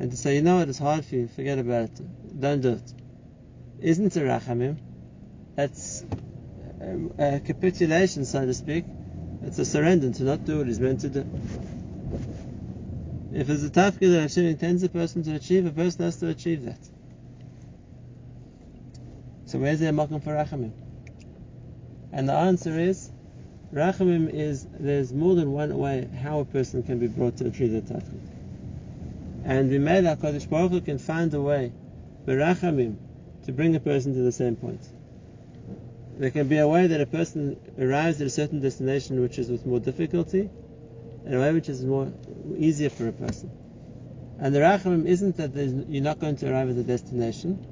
And 0.00 0.10
to 0.10 0.16
say, 0.16 0.34
you 0.34 0.42
know 0.42 0.56
what, 0.56 0.68
it's 0.68 0.78
hard 0.78 1.04
for 1.04 1.14
you, 1.14 1.28
forget 1.28 1.58
about 1.58 1.84
it, 1.84 2.40
don't 2.40 2.60
do 2.60 2.70
it. 2.72 2.92
Isn't 3.80 4.16
a 4.16 4.20
rachamim. 4.20 4.78
It's 5.56 6.04
a, 7.18 7.40
capitulation, 7.40 8.24
so 8.24 8.44
to 8.46 8.54
speak. 8.54 8.84
It's 9.44 9.58
a 9.58 9.64
surrender 9.64 10.10
to 10.10 10.22
not 10.24 10.44
do 10.44 10.58
what 10.58 10.66
he's 10.66 10.80
meant 10.80 11.00
to 11.02 11.08
do. 11.08 11.26
If 13.32 13.46
there's 13.46 13.64
a 13.64 13.70
tafkid 13.70 14.12
that 14.12 14.22
Hashem 14.22 14.46
intends 14.46 14.82
a 14.82 14.88
person 14.88 15.22
to 15.22 15.34
achieve, 15.34 15.66
a 15.66 15.70
person 15.70 16.04
has 16.04 16.16
to 16.16 16.28
achieve 16.28 16.64
that. 16.64 16.80
So 19.44 19.58
where's 19.58 19.80
the 19.80 19.86
makom 19.86 20.22
for 20.24 20.30
rachamim? 20.30 20.72
And 22.12 22.28
the 22.28 22.34
answer 22.34 22.76
is, 22.78 23.11
Rachamim 23.72 24.28
is, 24.28 24.66
there's 24.78 25.14
more 25.14 25.34
than 25.34 25.52
one 25.52 25.76
way 25.78 26.06
how 26.22 26.40
a 26.40 26.44
person 26.44 26.82
can 26.82 26.98
be 26.98 27.06
brought 27.06 27.38
to 27.38 27.46
achieve 27.46 27.72
the 27.72 27.80
tafkid. 27.80 28.20
And 29.44 29.70
we 29.70 29.78
made 29.78 30.04
HaKadosh 30.04 30.48
Baruch 30.48 30.72
Hu 30.72 30.80
can 30.82 30.98
find 30.98 31.32
a 31.32 31.40
way, 31.40 31.72
Rachamim, 32.26 32.96
to 33.44 33.52
bring 33.52 33.74
a 33.74 33.80
person 33.80 34.14
to 34.14 34.20
the 34.20 34.30
same 34.32 34.56
point. 34.56 34.86
There 36.18 36.30
can 36.30 36.48
be 36.48 36.58
a 36.58 36.68
way 36.68 36.86
that 36.86 37.00
a 37.00 37.06
person 37.06 37.58
arrives 37.78 38.20
at 38.20 38.26
a 38.26 38.30
certain 38.30 38.60
destination 38.60 39.22
which 39.22 39.38
is 39.38 39.48
with 39.48 39.64
more 39.64 39.80
difficulty, 39.80 40.50
and 41.24 41.34
a 41.34 41.40
way 41.40 41.52
which 41.54 41.70
is 41.70 41.82
more 41.82 42.12
easier 42.56 42.90
for 42.90 43.08
a 43.08 43.12
person. 43.12 43.50
And 44.38 44.54
the 44.54 44.60
Rachamim 44.60 45.06
isn't 45.06 45.38
that 45.38 45.54
you're 45.88 46.02
not 46.02 46.18
going 46.18 46.36
to 46.36 46.52
arrive 46.52 46.68
at 46.68 46.76
the 46.76 46.82
destination, 46.82 47.64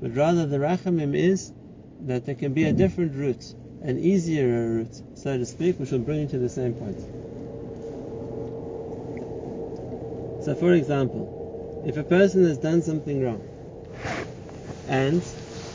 but 0.00 0.16
rather 0.16 0.46
the 0.46 0.58
Rachamim 0.58 1.14
is 1.14 1.52
that 2.06 2.24
there 2.24 2.34
can 2.34 2.54
be 2.54 2.64
a 2.64 2.72
different 2.72 3.14
route, 3.14 3.54
an 3.84 3.98
easier 3.98 4.48
route, 4.48 5.02
so 5.14 5.36
to 5.36 5.44
speak, 5.44 5.78
which 5.78 5.90
will 5.90 5.98
bring 5.98 6.20
you 6.20 6.28
to 6.28 6.38
the 6.38 6.48
same 6.48 6.72
point. 6.74 6.98
So, 10.42 10.54
for 10.54 10.72
example, 10.72 11.82
if 11.86 11.98
a 11.98 12.02
person 12.02 12.44
has 12.44 12.56
done 12.56 12.80
something 12.80 13.22
wrong, 13.22 13.42
and 14.88 15.22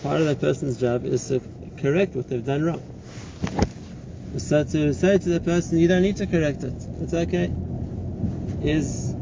part 0.02 0.22
of 0.22 0.28
that 0.28 0.40
person's 0.40 0.80
job 0.80 1.06
is 1.06 1.28
to 1.28 1.40
correct 1.78 2.16
what 2.16 2.28
they've 2.30 2.46
done 2.46 2.64
wrong. 2.64 2.82
So 4.38 4.64
to 4.64 4.94
say 4.94 5.18
to 5.18 5.30
the 5.30 5.40
person, 5.40 5.78
you 5.80 5.88
don't 5.88 6.02
need 6.02 6.18
to 6.18 6.28
correct 6.28 6.64
it, 6.64 6.74
it's 7.02 7.14
okay, 7.14 7.52
is 8.64 9.16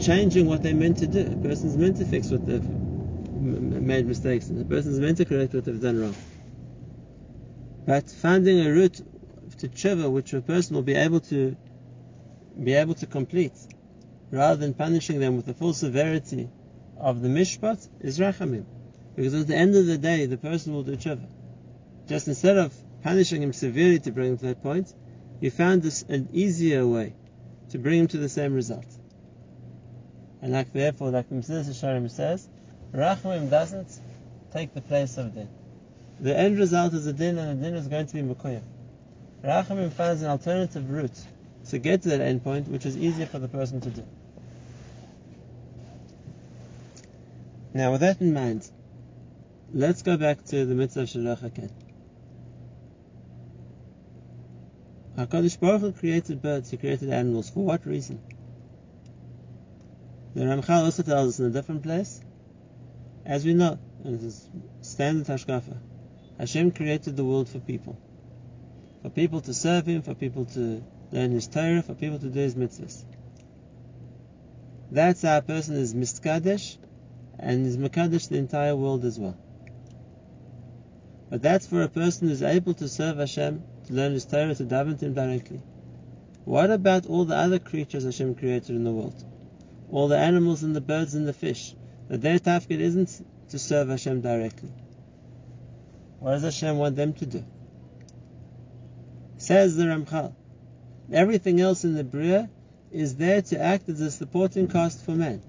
changing 0.00 0.46
what 0.46 0.62
they're 0.62 0.74
meant 0.74 0.98
to 0.98 1.06
do. 1.06 1.20
A 1.20 1.36
person's 1.48 1.76
meant 1.76 1.96
to 1.98 2.04
fix 2.04 2.30
what 2.30 2.46
they've 2.46 2.68
made 2.68 4.06
mistakes, 4.06 4.48
and 4.48 4.60
the 4.60 4.64
person 4.64 4.92
is 4.92 5.00
meant 5.00 5.18
to 5.18 5.24
correct 5.24 5.54
what 5.54 5.64
they've 5.64 5.80
done 5.80 6.00
wrong. 6.00 6.14
But 7.88 8.10
finding 8.10 8.60
a 8.60 8.70
route 8.70 9.00
to 9.60 9.66
tshuva 9.66 10.12
which 10.12 10.34
a 10.34 10.42
person 10.42 10.76
will 10.76 10.82
be 10.82 10.92
able 10.92 11.20
to 11.32 11.56
be 12.62 12.74
able 12.74 12.92
to 12.96 13.06
complete, 13.06 13.58
rather 14.30 14.56
than 14.56 14.74
punishing 14.74 15.20
them 15.20 15.36
with 15.36 15.46
the 15.46 15.54
full 15.54 15.72
severity 15.72 16.50
of 16.98 17.22
the 17.22 17.28
mishpat, 17.28 17.88
is 18.00 18.18
rachamim. 18.18 18.66
Because 19.16 19.32
at 19.32 19.46
the 19.46 19.56
end 19.56 19.74
of 19.74 19.86
the 19.86 19.96
day, 19.96 20.26
the 20.26 20.36
person 20.36 20.74
will 20.74 20.82
do 20.82 20.96
tshuva. 20.96 21.26
Just 22.06 22.28
instead 22.28 22.58
of 22.58 22.74
punishing 23.02 23.42
him 23.42 23.54
severely 23.54 24.00
to 24.00 24.12
bring 24.12 24.32
him 24.32 24.36
to 24.36 24.46
that 24.48 24.62
point, 24.62 24.92
you 25.40 25.50
found 25.50 25.80
this 25.80 26.02
an 26.10 26.28
easier 26.34 26.86
way 26.86 27.14
to 27.70 27.78
bring 27.78 28.00
him 28.00 28.08
to 28.08 28.18
the 28.18 28.28
same 28.28 28.52
result. 28.52 28.84
And 30.42 30.52
like 30.52 30.74
therefore, 30.74 31.10
like 31.10 31.30
the 31.30 31.36
Mesillas 31.36 32.10
says, 32.10 32.46
Rachamim 32.92 33.48
doesn't 33.48 33.98
take 34.52 34.74
the 34.74 34.82
place 34.82 35.16
of 35.16 35.34
din. 35.34 35.48
The 36.20 36.36
end 36.36 36.58
result 36.58 36.94
is 36.94 37.06
a 37.06 37.12
din, 37.12 37.38
and 37.38 37.60
the 37.60 37.64
din 37.64 37.74
is 37.74 37.86
going 37.88 38.06
to 38.06 38.14
be 38.14 38.22
mekuyam. 38.22 38.62
Rachamim 39.44 39.92
finds 39.92 40.22
an 40.22 40.28
alternative 40.28 40.90
route 40.90 41.26
to 41.68 41.78
get 41.78 42.02
to 42.02 42.08
that 42.10 42.20
end 42.20 42.42
point, 42.42 42.68
which 42.68 42.86
is 42.86 42.96
easier 42.96 43.26
for 43.26 43.38
the 43.38 43.48
person 43.48 43.80
to 43.80 43.90
do. 43.90 44.04
Now, 47.72 47.92
with 47.92 48.00
that 48.00 48.20
in 48.20 48.32
mind, 48.32 48.68
let's 49.72 50.02
go 50.02 50.16
back 50.16 50.44
to 50.46 50.64
the 50.64 50.74
mitzvah 50.74 51.02
of 51.02 51.08
Shiluach 51.08 51.40
Haken. 51.40 51.70
HaKadosh 55.16 55.60
Baruch 55.60 55.80
Hu 55.80 55.92
created 55.92 56.42
birds, 56.42 56.70
He 56.70 56.76
created 56.76 57.10
animals. 57.10 57.50
For 57.50 57.64
what 57.64 57.86
reason? 57.86 58.20
The 60.34 60.42
Ramchal 60.42 60.84
also 60.84 61.02
tells 61.02 61.34
us 61.34 61.40
in 61.40 61.46
a 61.46 61.50
different 61.50 61.82
place 61.82 62.20
as 63.28 63.44
we 63.44 63.52
know, 63.52 63.78
and 64.04 64.14
it 64.14 64.22
is 64.24 64.48
standard 64.80 65.26
Hashkafa, 65.26 65.76
Hashem 66.38 66.70
created 66.70 67.16
the 67.16 67.24
world 67.24 67.48
for 67.48 67.58
people. 67.58 67.98
For 69.02 69.10
people 69.10 69.40
to 69.42 69.54
serve 69.54 69.86
Him, 69.86 70.02
for 70.02 70.14
people 70.14 70.44
to 70.46 70.82
learn 71.10 71.32
His 71.32 71.48
Torah, 71.48 71.82
for 71.82 71.94
people 71.94 72.18
to 72.18 72.28
do 72.28 72.38
His 72.38 72.54
mitzvahs. 72.54 73.04
That's 74.90 75.22
how 75.22 75.38
a 75.38 75.42
person 75.42 75.76
is 75.76 75.94
miskadesh, 75.94 76.78
and 77.38 77.66
is 77.66 77.76
makadesh 77.76 78.28
the 78.28 78.38
entire 78.38 78.76
world 78.76 79.04
as 79.04 79.18
well. 79.18 79.36
But 81.28 81.42
that's 81.42 81.66
for 81.66 81.82
a 81.82 81.88
person 81.88 82.28
who's 82.28 82.42
able 82.42 82.74
to 82.74 82.88
serve 82.88 83.18
Hashem, 83.18 83.62
to 83.86 83.92
learn 83.92 84.12
His 84.12 84.24
Torah, 84.24 84.54
to 84.54 84.64
daven 84.64 84.98
to 84.98 85.06
Him 85.06 85.14
directly. 85.14 85.60
What 86.44 86.70
about 86.70 87.06
all 87.06 87.24
the 87.24 87.36
other 87.36 87.58
creatures 87.58 88.04
Hashem 88.04 88.36
created 88.36 88.70
in 88.70 88.84
the 88.84 88.92
world? 88.92 89.24
All 89.90 90.08
the 90.08 90.16
animals 90.16 90.62
and 90.62 90.74
the 90.74 90.80
birds 90.80 91.14
and 91.14 91.26
the 91.26 91.32
fish. 91.32 91.74
That 92.08 92.22
their 92.22 92.38
tafkid 92.38 92.78
isn't 92.78 93.24
to 93.50 93.58
serve 93.58 93.88
Hashem 93.88 94.20
directly. 94.22 94.70
What 96.20 96.32
does 96.32 96.42
Hashem 96.42 96.78
want 96.78 96.96
them 96.96 97.12
to 97.14 97.26
do? 97.26 97.44
Says 99.36 99.76
the 99.76 99.84
Ramchal. 99.84 100.34
Everything 101.12 101.60
else 101.60 101.84
in 101.84 101.94
the 101.94 102.04
Bria 102.04 102.50
is 102.90 103.16
there 103.16 103.40
to 103.40 103.60
act 103.60 103.88
as 103.88 104.00
a 104.00 104.10
supporting 104.10 104.66
cast 104.66 105.04
for 105.04 105.12
man. 105.12 105.42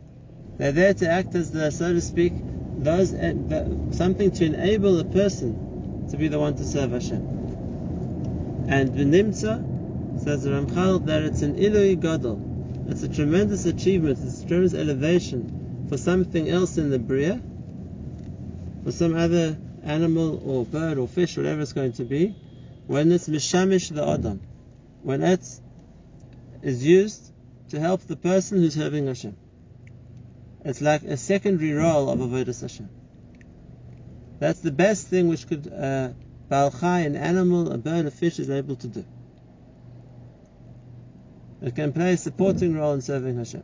They're 0.58 0.72
there 0.72 0.94
to 0.94 1.10
act 1.10 1.34
as 1.36 1.52
the, 1.52 1.72
so 1.72 1.94
to 1.94 2.02
speak, 2.02 2.34
those 2.78 3.14
eh, 3.14 3.34
the, 3.34 3.88
something 3.92 4.32
to 4.32 4.46
enable 4.46 5.00
a 5.00 5.06
person 5.06 6.08
to 6.12 6.18
be 6.18 6.28
the 6.28 6.40
one 6.40 6.56
to 6.56 6.64
serve 6.64 6.92
Hashem. 6.92 8.68
And 8.70 8.92
v'nimtza 8.92 10.24
says 10.24 10.44
the 10.44 10.52
Ramchal 10.52 11.06
that 11.08 11.24
it's 11.24 11.42
an 11.42 11.56
ilui 11.56 12.00
gadol. 12.00 12.46
It's 12.90 13.04
a 13.04 13.10
tremendous 13.10 13.66
achievement. 13.66 14.20
It's 14.22 14.44
a 14.44 14.48
tremendous 14.48 14.74
elevation 14.76 15.88
for 15.90 15.98
something 15.98 16.48
else 16.50 16.78
in 16.78 16.90
the 16.90 17.00
bria, 17.00 17.42
for 18.84 18.92
some 18.92 19.16
other 19.16 19.58
animal 19.84 20.42
or 20.46 20.66
bird 20.66 20.98
or 20.98 21.08
fish, 21.08 21.38
whatever 21.38 21.62
it's 21.62 21.74
going 21.74 21.94
to 21.94 22.04
be, 22.04 22.36
when 22.88 23.12
it's 23.12 23.28
mishamish 23.28 23.94
the 23.94 24.08
adam, 24.08 24.42
when 25.02 25.22
it 25.22 25.46
is 26.62 26.86
used 26.86 27.32
to 27.70 27.80
help 27.80 28.02
the 28.02 28.16
person 28.16 28.58
who's 28.58 28.76
serving 28.76 29.08
Hashem. 29.08 29.38
It's 30.66 30.82
like 30.82 31.04
a 31.04 31.18
secondary 31.18 31.72
role 31.74 32.10
of 32.10 32.20
avodas 32.20 32.62
Hashem. 32.62 32.90
That's 34.40 34.60
the 34.60 34.72
best 34.72 35.08
thing 35.08 35.28
which 35.28 35.48
could 35.48 35.68
uh, 35.68 36.10
Balchai, 36.50 37.06
an 37.06 37.16
animal, 37.16 37.72
a 37.72 37.78
bird, 37.78 38.06
a 38.06 38.12
fish 38.12 38.40
is 38.40 38.50
able 38.50 38.76
to 38.78 38.88
do. 38.88 39.06
It 41.62 41.76
can 41.76 41.94
play 41.94 42.14
a 42.14 42.18
supporting 42.18 42.76
role 42.76 42.94
in 42.94 43.02
serving 43.02 43.38
Hashem. 43.38 43.64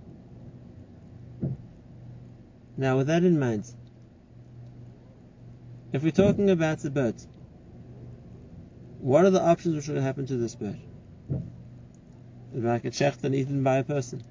Now, 2.77 2.97
with 2.97 3.07
that 3.07 3.23
in 3.23 3.39
mind, 3.39 3.65
if 5.95 6.03
we're 6.03 6.11
talking 6.11 6.49
about 6.49 6.79
the 6.79 6.89
bird, 6.89 7.15
what 8.99 9.23
are 9.23 9.29
the 9.29 9.41
options 9.41 9.75
which 9.77 9.87
will 9.87 10.01
happen 10.01 10.25
to 10.25 10.35
this 10.35 10.53
bird? 10.53 10.77
Might 12.53 12.83
get 12.83 12.91
shecht 12.91 13.23
and 13.23 13.33
eaten 13.33 13.63
by 13.63 13.77
a 13.77 13.83
person. 13.85 14.21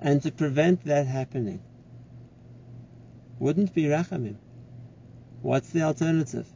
And 0.00 0.22
to 0.22 0.30
prevent 0.30 0.84
that 0.84 1.08
happening, 1.08 1.60
wouldn't 3.40 3.74
be 3.74 3.86
rachamim. 3.86 4.36
What's 5.42 5.70
the 5.70 5.82
alternative? 5.82 6.46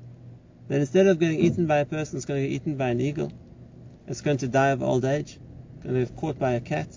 That 0.69 0.81
instead 0.81 1.09
of 1.09 1.19
getting 1.19 1.41
eaten 1.41 1.67
by 1.67 1.79
a 1.79 1.85
person, 1.85 2.19
it's 2.19 2.27
going 2.27 2.41
to 2.41 2.49
get 2.49 2.55
eaten 2.55 2.77
by 2.77 2.91
an 2.91 3.01
eagle. 3.01 3.33
It's 4.07 4.21
going 4.21 4.39
to 4.39 4.49
die 4.49 4.69
of 4.69 4.81
old 4.81 5.05
age. 5.05 5.41
Going 5.83 5.97
to 5.97 6.05
get 6.05 6.17
caught 6.17 6.39
by 6.39 6.53
a 6.53 6.61
cat. 6.61 6.97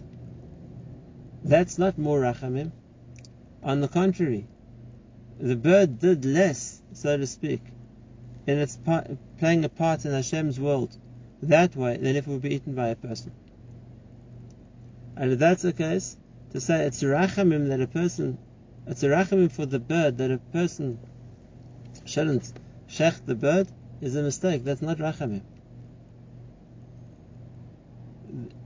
That's 1.44 1.80
not 1.80 1.98
more 1.98 2.20
rachamim. 2.20 2.72
On 3.64 3.82
the 3.82 3.88
contrary, 3.88 4.48
the 5.40 5.56
bird 5.56 6.00
did 6.00 6.26
less, 6.26 6.82
so 6.94 7.18
to 7.18 7.28
speak, 7.28 7.62
in 8.46 8.60
its 8.60 8.78
part, 8.78 9.10
playing 9.38 9.66
a 9.66 9.70
part 9.70 10.06
in 10.06 10.12
Hashem's 10.12 10.60
world 10.60 10.96
that 11.42 11.76
way 11.76 11.98
than 11.98 12.16
if 12.16 12.28
it 12.28 12.30
would 12.30 12.42
be 12.42 12.56
eaten 12.56 12.74
by 12.74 12.90
a 12.90 12.96
person. 12.96 13.32
And 15.16 15.32
if 15.34 15.40
that's 15.40 15.62
the 15.62 15.74
case, 15.74 16.18
to 16.52 16.62
say 16.62 16.86
it's 16.86 17.04
rachamim 17.04 17.70
that 17.70 17.82
a 17.82 17.88
person, 17.88 18.38
it's 18.88 19.04
rachamim 19.04 19.52
for 19.52 19.66
the 19.66 19.80
bird 19.80 20.18
that 20.18 20.32
a 20.32 20.38
person 20.38 21.00
shouldn't 22.06 22.52
shech 22.88 23.26
the 23.26 23.36
bird 23.36 23.68
is 24.02 24.16
a 24.16 24.24
mistake. 24.24 24.64
That's 24.64 24.82
not 24.82 24.98
rachamim. 24.98 25.42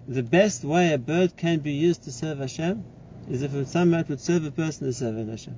The 0.07 0.23
best 0.23 0.63
way 0.63 0.93
a 0.93 0.97
bird 0.97 1.35
can 1.35 1.59
be 1.59 1.73
used 1.73 2.03
to 2.03 2.11
serve 2.11 2.39
Hashem 2.39 2.83
is 3.29 3.41
if 3.41 3.53
it 3.53 3.67
somehow 3.67 4.03
would 4.07 4.21
serve 4.21 4.45
a 4.45 4.51
person 4.51 4.87
who's 4.87 4.97
serving 4.97 5.29
Hashem. 5.29 5.55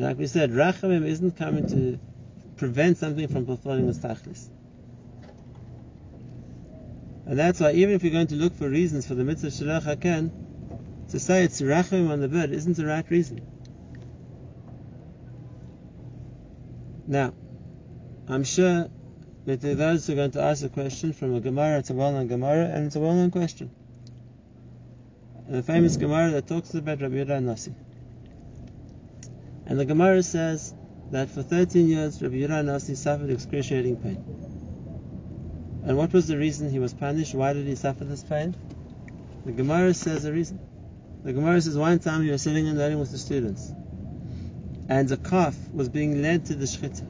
And 0.00 0.08
like 0.08 0.16
we 0.16 0.28
said, 0.28 0.52
rachamim 0.52 1.04
isn't 1.04 1.36
coming 1.36 1.66
to 1.66 1.98
prevent 2.56 2.96
something 2.96 3.28
from 3.28 3.44
fulfilling 3.44 3.86
its 3.86 3.98
tachlis. 3.98 4.48
And 7.26 7.38
that's 7.38 7.60
why 7.60 7.72
even 7.72 7.94
if 7.94 8.02
you're 8.02 8.10
going 8.10 8.28
to 8.28 8.34
look 8.34 8.54
for 8.54 8.66
reasons 8.66 9.06
for 9.06 9.14
the 9.14 9.24
mitzvah 9.24 9.48
shalach 9.48 9.82
haken, 9.82 10.30
to 11.10 11.20
say 11.20 11.44
it's 11.44 11.60
rachamim 11.60 12.08
on 12.08 12.22
the 12.22 12.28
bird 12.28 12.50
isn't 12.50 12.78
the 12.78 12.86
right 12.86 13.04
reason. 13.10 13.46
Now, 17.06 17.34
I'm 18.26 18.44
sure 18.44 18.88
that 19.44 19.60
there 19.60 19.72
are 19.72 19.74
those 19.74 20.06
who 20.06 20.14
are 20.14 20.16
going 20.16 20.30
to 20.30 20.40
ask 20.40 20.64
a 20.64 20.70
question 20.70 21.12
from 21.12 21.34
a 21.34 21.40
Gemara, 21.40 21.80
it's 21.80 21.90
a 21.90 21.92
well-known 21.92 22.28
Gemara, 22.28 22.70
and 22.72 22.86
it's 22.86 22.96
a 22.96 23.00
well-known 23.00 23.32
question. 23.32 23.70
And 25.46 25.56
the 25.56 25.62
famous 25.62 25.98
Gemara 25.98 26.30
that 26.30 26.46
talks 26.46 26.72
about 26.72 27.02
Rabbi 27.02 27.16
Yehuda 27.16 27.42
Nasi. 27.42 27.74
And 29.70 29.78
the 29.78 29.84
Gemara 29.84 30.20
says 30.24 30.74
that 31.12 31.30
for 31.30 31.44
13 31.44 31.86
years 31.86 32.20
Rabbi 32.20 32.34
Yehuda 32.34 32.64
Nasi 32.64 32.96
suffered 32.96 33.30
excruciating 33.30 33.98
pain. 33.98 34.16
And 35.86 35.96
what 35.96 36.12
was 36.12 36.26
the 36.26 36.36
reason 36.36 36.68
he 36.68 36.80
was 36.80 36.92
punished? 36.92 37.36
Why 37.36 37.52
did 37.52 37.68
he 37.68 37.76
suffer 37.76 38.04
this 38.04 38.24
pain? 38.24 38.56
The 39.46 39.52
Gemara 39.52 39.94
says 39.94 40.24
the 40.24 40.32
reason. 40.32 40.58
The 41.22 41.32
Gemara 41.32 41.60
says 41.60 41.78
one 41.78 42.00
time 42.00 42.24
he 42.24 42.32
was 42.32 42.42
sitting 42.42 42.66
and 42.66 42.76
learning 42.78 42.98
with 42.98 43.12
the 43.12 43.18
students, 43.18 43.72
and 44.88 45.08
a 45.12 45.16
calf 45.16 45.56
was 45.72 45.88
being 45.88 46.20
led 46.20 46.46
to 46.46 46.56
the 46.56 46.64
shechita. 46.64 47.06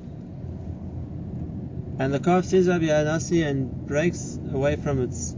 And 1.99 2.13
the 2.13 2.21
calf 2.21 2.45
sees 2.45 2.69
Rabbi 2.69 2.89
Nasi 2.89 3.43
and 3.43 3.87
breaks 3.87 4.39
away 4.53 4.77
from 4.77 5.01
its. 5.01 5.35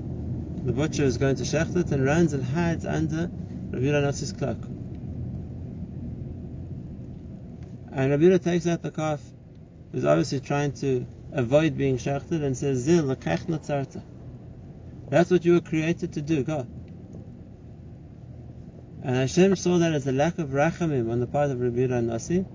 The 0.65 0.73
butcher 0.73 1.05
is 1.05 1.19
going 1.19 1.37
to 1.37 1.45
shecht 1.45 1.77
it 1.77 1.93
and 1.93 2.05
runs 2.05 2.33
and 2.33 2.43
hides 2.43 2.85
under 2.85 3.31
Rabbi 3.71 3.87
Nasi's 3.87 4.33
cloak. 4.33 4.59
And 7.95 8.11
Rabbi 8.11 8.39
takes 8.39 8.67
out 8.67 8.83
the 8.83 8.91
calf, 8.91 9.21
who's 9.93 10.07
obviously 10.07 10.41
trying 10.41 10.73
to 10.73 11.07
avoid 11.33 11.77
being 11.77 11.99
shechted, 11.99 12.43
and 12.43 12.57
says, 12.57 12.79
Zil, 12.79 13.05
natzarta. 13.05 14.03
That's 15.11 15.31
what 15.31 15.45
you 15.45 15.53
were 15.53 15.61
created 15.61 16.15
to 16.15 16.23
do, 16.23 16.43
go. 16.43 16.67
And 19.05 19.17
Hashem 19.17 19.57
saw 19.57 19.79
that 19.79 19.93
as 19.93 20.07
a 20.07 20.13
lack 20.13 20.39
of 20.39 20.51
rachamim 20.51 21.11
on 21.11 21.21
the 21.21 21.27
part 21.27 21.51
of 21.51 21.61
Rabbi 21.61 21.87
Nasi, 22.01 22.47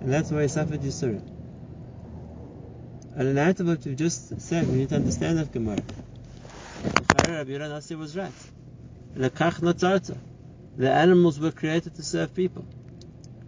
and 0.00 0.12
that's 0.12 0.30
why 0.30 0.42
he 0.42 0.48
suffered 0.48 0.82
Yisurim. 0.82 1.22
And 3.16 3.28
in 3.28 3.36
light 3.36 3.60
of 3.60 3.66
what 3.68 3.84
we've 3.86 3.96
just 3.96 4.40
said, 4.42 4.68
we 4.68 4.74
need 4.74 4.88
to 4.90 4.96
understand 4.96 5.38
that 5.38 5.52
Gemara. 5.52 5.78
Rabbi 7.28 7.56
Nasi 7.56 7.94
was 7.94 8.14
right. 8.14 8.32
The 9.14 10.90
animals 10.90 11.38
were 11.38 11.52
created 11.52 11.94
to 11.94 12.02
serve 12.02 12.34
people. 12.34 12.66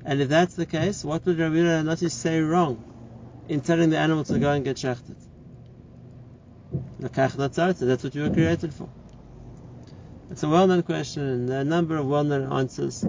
And 0.04 0.20
if 0.20 0.28
that's 0.28 0.54
the 0.54 0.66
case, 0.66 1.02
what 1.02 1.24
would 1.24 1.38
Rabbi 1.38 1.82
Nasi 1.82 2.10
say 2.10 2.40
wrong 2.40 2.82
in 3.48 3.62
telling 3.62 3.90
the 3.90 3.98
animal 3.98 4.24
to 4.24 4.38
go 4.38 4.52
and 4.52 4.64
get 4.64 4.76
shechted? 4.76 5.16
That's 7.00 8.04
what 8.04 8.14
you 8.14 8.22
were 8.22 8.30
created 8.30 8.74
for. 8.74 8.88
It's 10.30 10.42
a 10.42 10.48
well-known 10.48 10.82
question 10.82 11.22
and 11.22 11.50
a 11.50 11.64
number 11.64 11.96
of 11.96 12.06
well-known 12.06 12.52
answers. 12.52 13.04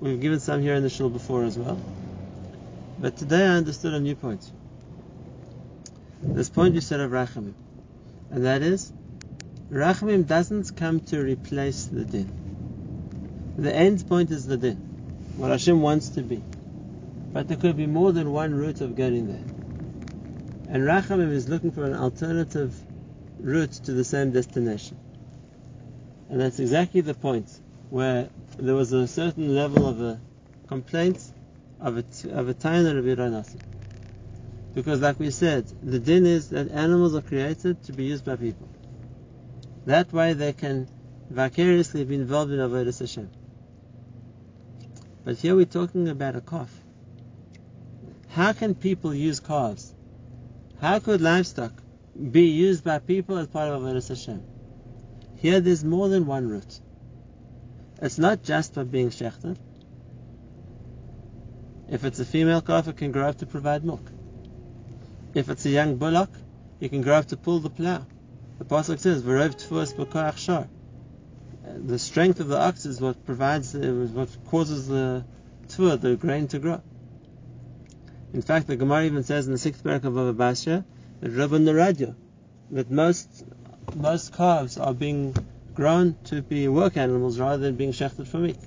We've 0.00 0.20
given 0.20 0.40
some 0.40 0.60
here 0.60 0.74
in 0.74 0.82
the 0.82 0.90
shul 0.90 1.08
before 1.08 1.44
as 1.44 1.58
well. 1.58 1.80
But 2.98 3.16
today 3.16 3.42
I 3.42 3.56
understood 3.56 3.94
a 3.94 4.00
new 4.00 4.14
point. 4.14 4.50
This 6.22 6.50
point 6.50 6.74
you 6.74 6.82
said 6.82 7.00
of 7.00 7.12
Rachamim. 7.12 7.54
And 8.30 8.44
that 8.44 8.62
is, 8.62 8.92
Rachamim 9.70 10.26
doesn't 10.26 10.76
come 10.76 11.00
to 11.00 11.20
replace 11.22 11.86
the 11.86 12.04
din. 12.04 13.54
The 13.56 13.74
end 13.74 14.06
point 14.08 14.30
is 14.30 14.46
the 14.46 14.56
din 14.56 14.89
what 15.40 15.50
Hashem 15.50 15.80
wants 15.80 16.10
to 16.10 16.22
be. 16.22 16.42
But 17.32 17.48
there 17.48 17.56
could 17.56 17.76
be 17.76 17.86
more 17.86 18.12
than 18.12 18.30
one 18.30 18.54
route 18.54 18.82
of 18.82 18.94
getting 18.94 19.26
there. 19.28 19.44
And 20.68 20.84
Rachamim 20.84 21.32
is 21.32 21.48
looking 21.48 21.70
for 21.70 21.84
an 21.84 21.94
alternative 21.94 22.74
route 23.38 23.72
to 23.84 23.92
the 23.92 24.04
same 24.04 24.32
destination. 24.32 24.98
And 26.28 26.38
that's 26.42 26.58
exactly 26.58 27.00
the 27.00 27.14
point 27.14 27.48
where 27.88 28.28
there 28.58 28.74
was 28.74 28.92
a 28.92 29.08
certain 29.08 29.54
level 29.54 29.88
of 29.88 30.02
a 30.02 30.20
complaint 30.68 31.22
of 31.80 31.96
a, 31.96 32.04
of 32.32 32.48
a 32.50 32.68
of 32.68 33.32
Nasi. 33.32 33.58
Because 34.74 35.00
like 35.00 35.18
we 35.18 35.30
said, 35.30 35.66
the 35.82 35.98
din 35.98 36.26
is 36.26 36.50
that 36.50 36.70
animals 36.70 37.14
are 37.14 37.22
created 37.22 37.82
to 37.84 37.94
be 37.94 38.04
used 38.04 38.26
by 38.26 38.36
people. 38.36 38.68
That 39.86 40.12
way 40.12 40.34
they 40.34 40.52
can 40.52 40.86
vicariously 41.30 42.04
be 42.04 42.16
involved 42.16 42.52
in 42.52 42.58
Avodah 42.58 42.96
Hashem. 42.96 43.30
But 45.30 45.38
here 45.38 45.54
we're 45.54 45.64
talking 45.64 46.08
about 46.08 46.34
a 46.34 46.40
calf. 46.40 46.76
How 48.30 48.52
can 48.52 48.74
people 48.74 49.14
use 49.14 49.38
calves? 49.38 49.94
How 50.80 50.98
could 50.98 51.20
livestock 51.20 51.72
be 52.32 52.46
used 52.46 52.82
by 52.82 52.98
people 52.98 53.38
as 53.38 53.46
part 53.46 53.68
of 53.68 53.80
Avodah 53.80 54.08
Hashem? 54.08 54.42
Here 55.36 55.60
there's 55.60 55.84
more 55.84 56.08
than 56.08 56.26
one 56.26 56.48
route. 56.48 56.80
It's 58.02 58.18
not 58.18 58.42
just 58.42 58.74
by 58.74 58.82
being 58.82 59.10
shechted. 59.10 59.56
If 61.88 62.02
it's 62.04 62.18
a 62.18 62.24
female 62.24 62.60
calf, 62.60 62.88
it 62.88 62.96
can 62.96 63.12
grow 63.12 63.28
up 63.28 63.38
to 63.38 63.46
provide 63.46 63.84
milk. 63.84 64.10
If 65.32 65.48
it's 65.48 65.64
a 65.64 65.70
young 65.70 65.94
bullock, 65.94 66.30
it 66.80 66.88
can 66.88 67.02
grow 67.02 67.14
up 67.14 67.26
to 67.26 67.36
pull 67.36 67.60
the 67.60 67.70
plow. 67.70 68.04
The 68.58 68.64
pasuk 68.64 68.98
says, 68.98 69.22
"V'rov 69.22 69.54
tfuas 69.54 69.94
b'koach 69.94 70.38
shar." 70.38 70.66
The 71.62 71.98
strength 71.98 72.40
of 72.40 72.48
the 72.48 72.58
ox 72.58 72.86
is 72.86 73.00
what 73.00 73.24
provides, 73.26 73.74
what 73.74 74.28
causes 74.46 74.88
the 74.88 75.24
tfuah, 75.68 76.00
the 76.00 76.16
grain, 76.16 76.48
to 76.48 76.58
grow. 76.58 76.80
In 78.32 78.42
fact, 78.42 78.66
the 78.66 78.76
Gemara 78.76 79.04
even 79.04 79.24
says 79.24 79.46
in 79.46 79.52
the 79.52 79.58
sixth 79.58 79.84
parak 79.84 80.04
of 80.04 80.36
Basra 80.38 80.84
that 81.20 81.32
Rabban 81.32 81.64
Naradya, 81.64 82.14
that 82.70 82.90
most 82.90 83.44
most 83.94 84.32
calves 84.34 84.78
are 84.78 84.94
being 84.94 85.34
grown 85.74 86.16
to 86.24 86.40
be 86.40 86.68
work 86.68 86.96
animals 86.96 87.38
rather 87.38 87.58
than 87.58 87.74
being 87.74 87.92
shechted 87.92 88.26
for 88.26 88.38
meat. 88.38 88.58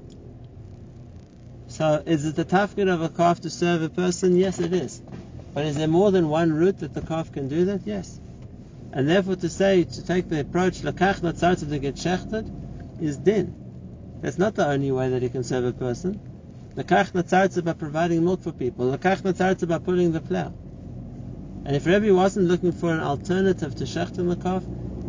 So, 1.68 2.04
is 2.06 2.26
it 2.26 2.36
the 2.36 2.46
tafkid 2.46 2.94
of 2.94 3.02
a 3.02 3.10
calf 3.10 3.42
to 3.42 3.50
serve 3.50 3.82
a 3.82 3.90
person? 3.90 4.36
Yes, 4.36 4.60
it 4.60 4.74
is. 4.74 5.02
But 5.54 5.66
is 5.66 5.78
there 5.78 5.88
more 5.88 6.12
than 6.12 6.30
one 6.30 6.54
route 6.54 6.80
that 6.80 6.94
the 6.94 7.02
calf 7.02 7.32
can 7.32 7.48
do 7.48 7.66
that? 7.66 7.82
Yes. 7.86 8.20
And 8.92 9.08
therefore, 9.08 9.38
to 9.38 9.50
say 9.50 9.84
to 9.84 10.06
take 10.06 10.30
the 10.30 10.42
approach 10.42 10.82
lakach 10.82 11.22
natzarta 11.22 11.70
to 11.70 11.80
get 11.80 11.96
shechted 11.96 12.63
is 13.02 13.18
din. 13.18 14.20
That's 14.22 14.38
not 14.38 14.56
the 14.56 14.68
only 14.68 14.92
way 14.92 15.10
that 15.10 15.22
he 15.22 15.30
can 15.30 15.44
serve 15.44 15.66
a 15.66 15.74
person. 15.74 16.20
The 16.76 16.84
Lakach 16.84 17.12
natzarta 17.12 17.64
by 17.64 17.74
providing 17.74 18.24
milk 18.24 18.42
for 18.42 18.52
people. 18.52 18.90
The 18.92 18.98
Lakach 18.98 19.22
natzarta 19.22 19.68
by 19.68 19.80
pulling 19.80 20.12
the 20.12 20.22
plow. 20.22 20.54
And 21.66 21.76
if 21.76 21.86
Rebbe 21.86 22.14
wasn't 22.14 22.48
looking 22.48 22.72
for 22.72 22.94
an 22.94 23.00
alternative 23.00 23.76
to 23.76 23.86
the 23.86 24.38
calf, 24.42 24.64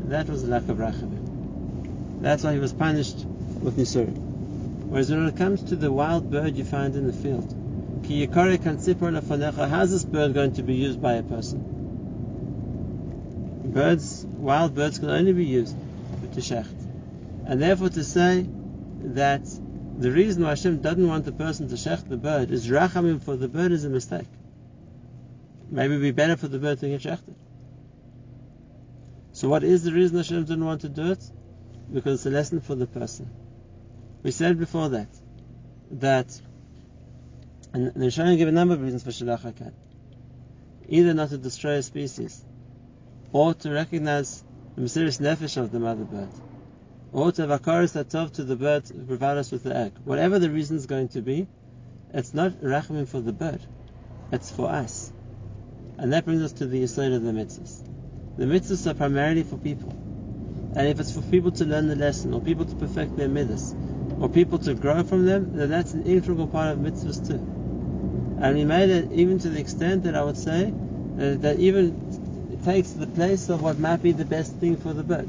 that 0.08 0.28
was 0.28 0.44
a 0.44 0.46
lack 0.46 0.68
of 0.68 0.76
rachamim. 0.78 2.20
That's 2.20 2.44
why 2.44 2.52
he 2.52 2.58
was 2.58 2.72
punished 2.72 3.24
with 3.60 3.76
yisurim. 3.76 4.16
Whereas 4.88 5.10
when 5.10 5.26
it 5.26 5.36
comes 5.36 5.62
to 5.64 5.76
the 5.76 5.90
wild 5.90 6.30
bird 6.30 6.56
you 6.56 6.64
find 6.64 6.94
in 6.94 7.06
the 7.06 7.12
field, 7.12 7.52
how's 9.70 9.90
this 9.90 10.04
bird 10.04 10.34
going 10.34 10.52
to 10.54 10.62
be 10.62 10.74
used 10.74 11.00
by 11.00 11.14
a 11.14 11.22
person? 11.22 11.70
Birds, 13.72 14.26
wild 14.26 14.74
birds 14.74 14.98
can 14.98 15.08
only 15.10 15.32
be 15.32 15.46
used 15.46 15.74
to 16.34 16.40
shecht. 16.40 16.83
And 17.46 17.60
therefore 17.60 17.90
to 17.90 18.04
say 18.04 18.46
that 19.00 19.44
the 19.98 20.10
reason 20.10 20.42
why 20.42 20.50
Hashem 20.50 20.80
doesn't 20.80 21.06
want 21.06 21.24
the 21.24 21.32
person 21.32 21.68
to 21.68 21.74
shecht 21.74 22.08
the 22.08 22.16
bird 22.16 22.50
is 22.50 22.68
rachamim 22.68 23.22
for 23.22 23.36
the 23.36 23.48
bird 23.48 23.72
is 23.72 23.84
a 23.84 23.90
mistake. 23.90 24.28
Maybe 25.70 25.94
it 25.94 25.96
would 25.98 26.02
be 26.02 26.10
better 26.10 26.36
for 26.36 26.48
the 26.48 26.58
bird 26.58 26.80
to 26.80 26.88
get 26.88 27.02
shechted. 27.02 27.34
So 29.32 29.48
what 29.48 29.64
is 29.64 29.82
the 29.84 29.92
reason 29.92 30.16
Hashem 30.16 30.44
didn't 30.44 30.64
want 30.64 30.82
to 30.82 30.88
do 30.88 31.10
it? 31.10 31.22
Because 31.92 32.20
it's 32.20 32.26
a 32.26 32.30
lesson 32.30 32.60
for 32.60 32.74
the 32.74 32.86
person. 32.86 33.30
We 34.22 34.30
said 34.30 34.58
before 34.58 34.88
that, 34.90 35.08
that, 35.90 36.40
and 37.72 37.88
the 37.88 38.06
Rishonim 38.06 38.38
give 38.38 38.48
a 38.48 38.52
number 38.52 38.74
of 38.74 38.82
reasons 38.82 39.02
for 39.02 39.10
Shalach 39.10 39.40
HaKan. 39.40 39.72
Either 40.88 41.14
not 41.14 41.30
to 41.30 41.38
destroy 41.38 41.74
a 41.74 41.82
species, 41.82 42.44
or 43.32 43.54
to 43.54 43.70
recognize 43.70 44.42
the 44.76 44.82
mesiras 44.82 45.20
nefesh 45.20 45.56
of 45.56 45.72
the 45.72 45.80
mother 45.80 46.04
bird, 46.04 46.28
or 47.14 47.30
to 47.30 47.46
have 47.46 47.60
hakaras 47.62 47.94
hatov 47.94 48.32
to 48.32 48.42
the 48.42 48.56
bird 48.56 48.84
to 48.84 48.92
provide 48.94 49.38
us 49.38 49.52
with 49.52 49.62
the 49.62 49.74
egg. 49.74 49.92
Whatever 50.04 50.40
the 50.40 50.50
reason 50.50 50.76
is 50.76 50.86
going 50.86 51.08
to 51.10 51.22
be, 51.22 51.46
it's 52.12 52.34
not 52.34 52.50
rachamim 52.60 53.06
for 53.06 53.20
the 53.20 53.32
bird, 53.32 53.60
it's 54.32 54.50
for 54.50 54.68
us. 54.68 55.12
And 55.96 56.12
that 56.12 56.24
brings 56.24 56.42
us 56.42 56.52
to 56.54 56.66
the 56.66 56.82
yisod 56.82 57.14
of 57.14 57.22
the 57.22 57.30
mitzvahs. 57.30 57.86
The 58.36 58.46
mitzvahs 58.46 58.90
are 58.90 58.94
primarily 58.94 59.44
for 59.44 59.56
people. 59.56 59.90
And 60.76 60.88
if 60.88 60.98
it's 60.98 61.12
for 61.12 61.22
people 61.22 61.52
to 61.52 61.64
learn 61.64 61.86
the 61.86 61.94
lesson, 61.94 62.34
or 62.34 62.40
people 62.40 62.64
to 62.64 62.74
perfect 62.74 63.16
their 63.16 63.28
mitzvahs, 63.28 64.20
or 64.20 64.28
people 64.28 64.58
to 64.58 64.74
grow 64.74 65.04
from 65.04 65.24
them, 65.24 65.56
then 65.56 65.70
that's 65.70 65.94
an 65.94 66.02
integral 66.02 66.48
part 66.48 66.72
of 66.72 66.78
mitzvahs 66.80 67.24
too. 67.28 67.34
And 68.40 68.56
we 68.56 68.64
made 68.64 68.90
it 68.90 69.12
even 69.12 69.38
to 69.38 69.50
the 69.50 69.60
extent 69.60 70.02
that 70.02 70.16
I 70.16 70.24
would 70.24 70.36
say 70.36 70.64
uh, 70.66 71.34
that 71.42 71.60
even 71.60 72.58
takes 72.64 72.90
the 72.90 73.06
place 73.06 73.50
of 73.50 73.62
what 73.62 73.78
might 73.78 74.02
be 74.02 74.10
the 74.10 74.24
best 74.24 74.56
thing 74.56 74.76
for 74.76 74.92
the 74.92 75.04
bird. 75.04 75.28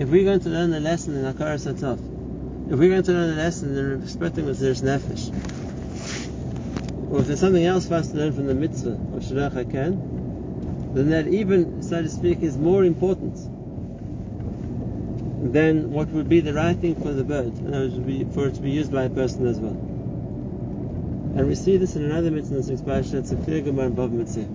If 0.00 0.08
we're 0.08 0.24
going 0.24 0.40
to 0.40 0.48
learn 0.48 0.70
the 0.70 0.80
lesson 0.80 1.14
in 1.14 1.30
hakaras 1.30 1.70
hatov, 1.70 1.98
if 2.72 2.78
we're 2.78 2.88
going 2.88 3.02
to 3.02 3.12
learn 3.12 3.36
the 3.36 3.42
lesson 3.42 3.76
in 3.76 4.00
respecting 4.00 4.46
Mesiris 4.46 4.80
Nefesh, 4.80 5.28
or 7.10 7.20
if 7.20 7.26
there's 7.26 7.40
something 7.40 7.66
else 7.66 7.86
for 7.86 7.96
us 7.96 8.10
to 8.12 8.16
learn 8.16 8.32
from 8.32 8.46
the 8.46 8.54
mitzvah 8.54 8.92
of 8.92 9.22
Shalach 9.22 9.52
HaKan, 9.52 10.94
then 10.94 11.10
that 11.10 11.28
even, 11.28 11.82
so 11.82 12.00
to 12.00 12.08
speak, 12.08 12.40
is 12.40 12.56
more 12.56 12.82
important 12.82 13.36
than 15.52 15.90
what 15.92 16.08
would 16.08 16.30
be 16.30 16.40
the 16.40 16.54
right 16.54 16.78
thing 16.78 16.94
for 16.94 17.12
the 17.12 17.22
bird, 17.22 17.52
and 17.52 18.32
for 18.32 18.46
it 18.46 18.54
to 18.54 18.60
be 18.62 18.70
used 18.70 18.90
by 18.90 19.02
a 19.02 19.10
person 19.10 19.46
as 19.46 19.58
well. 19.58 19.76
And 21.36 21.46
we 21.46 21.54
see 21.54 21.76
this 21.76 21.94
in 21.96 22.04
another 22.04 22.30
mitzvah 22.30 22.56
in 22.56 22.66
this 22.66 22.80
parasha, 22.80 23.18
it's 23.18 23.32
a 23.32 23.36
clear 23.36 23.60
Gemara 23.60 23.90
Bava 23.90 24.12
Metzia. 24.12 24.48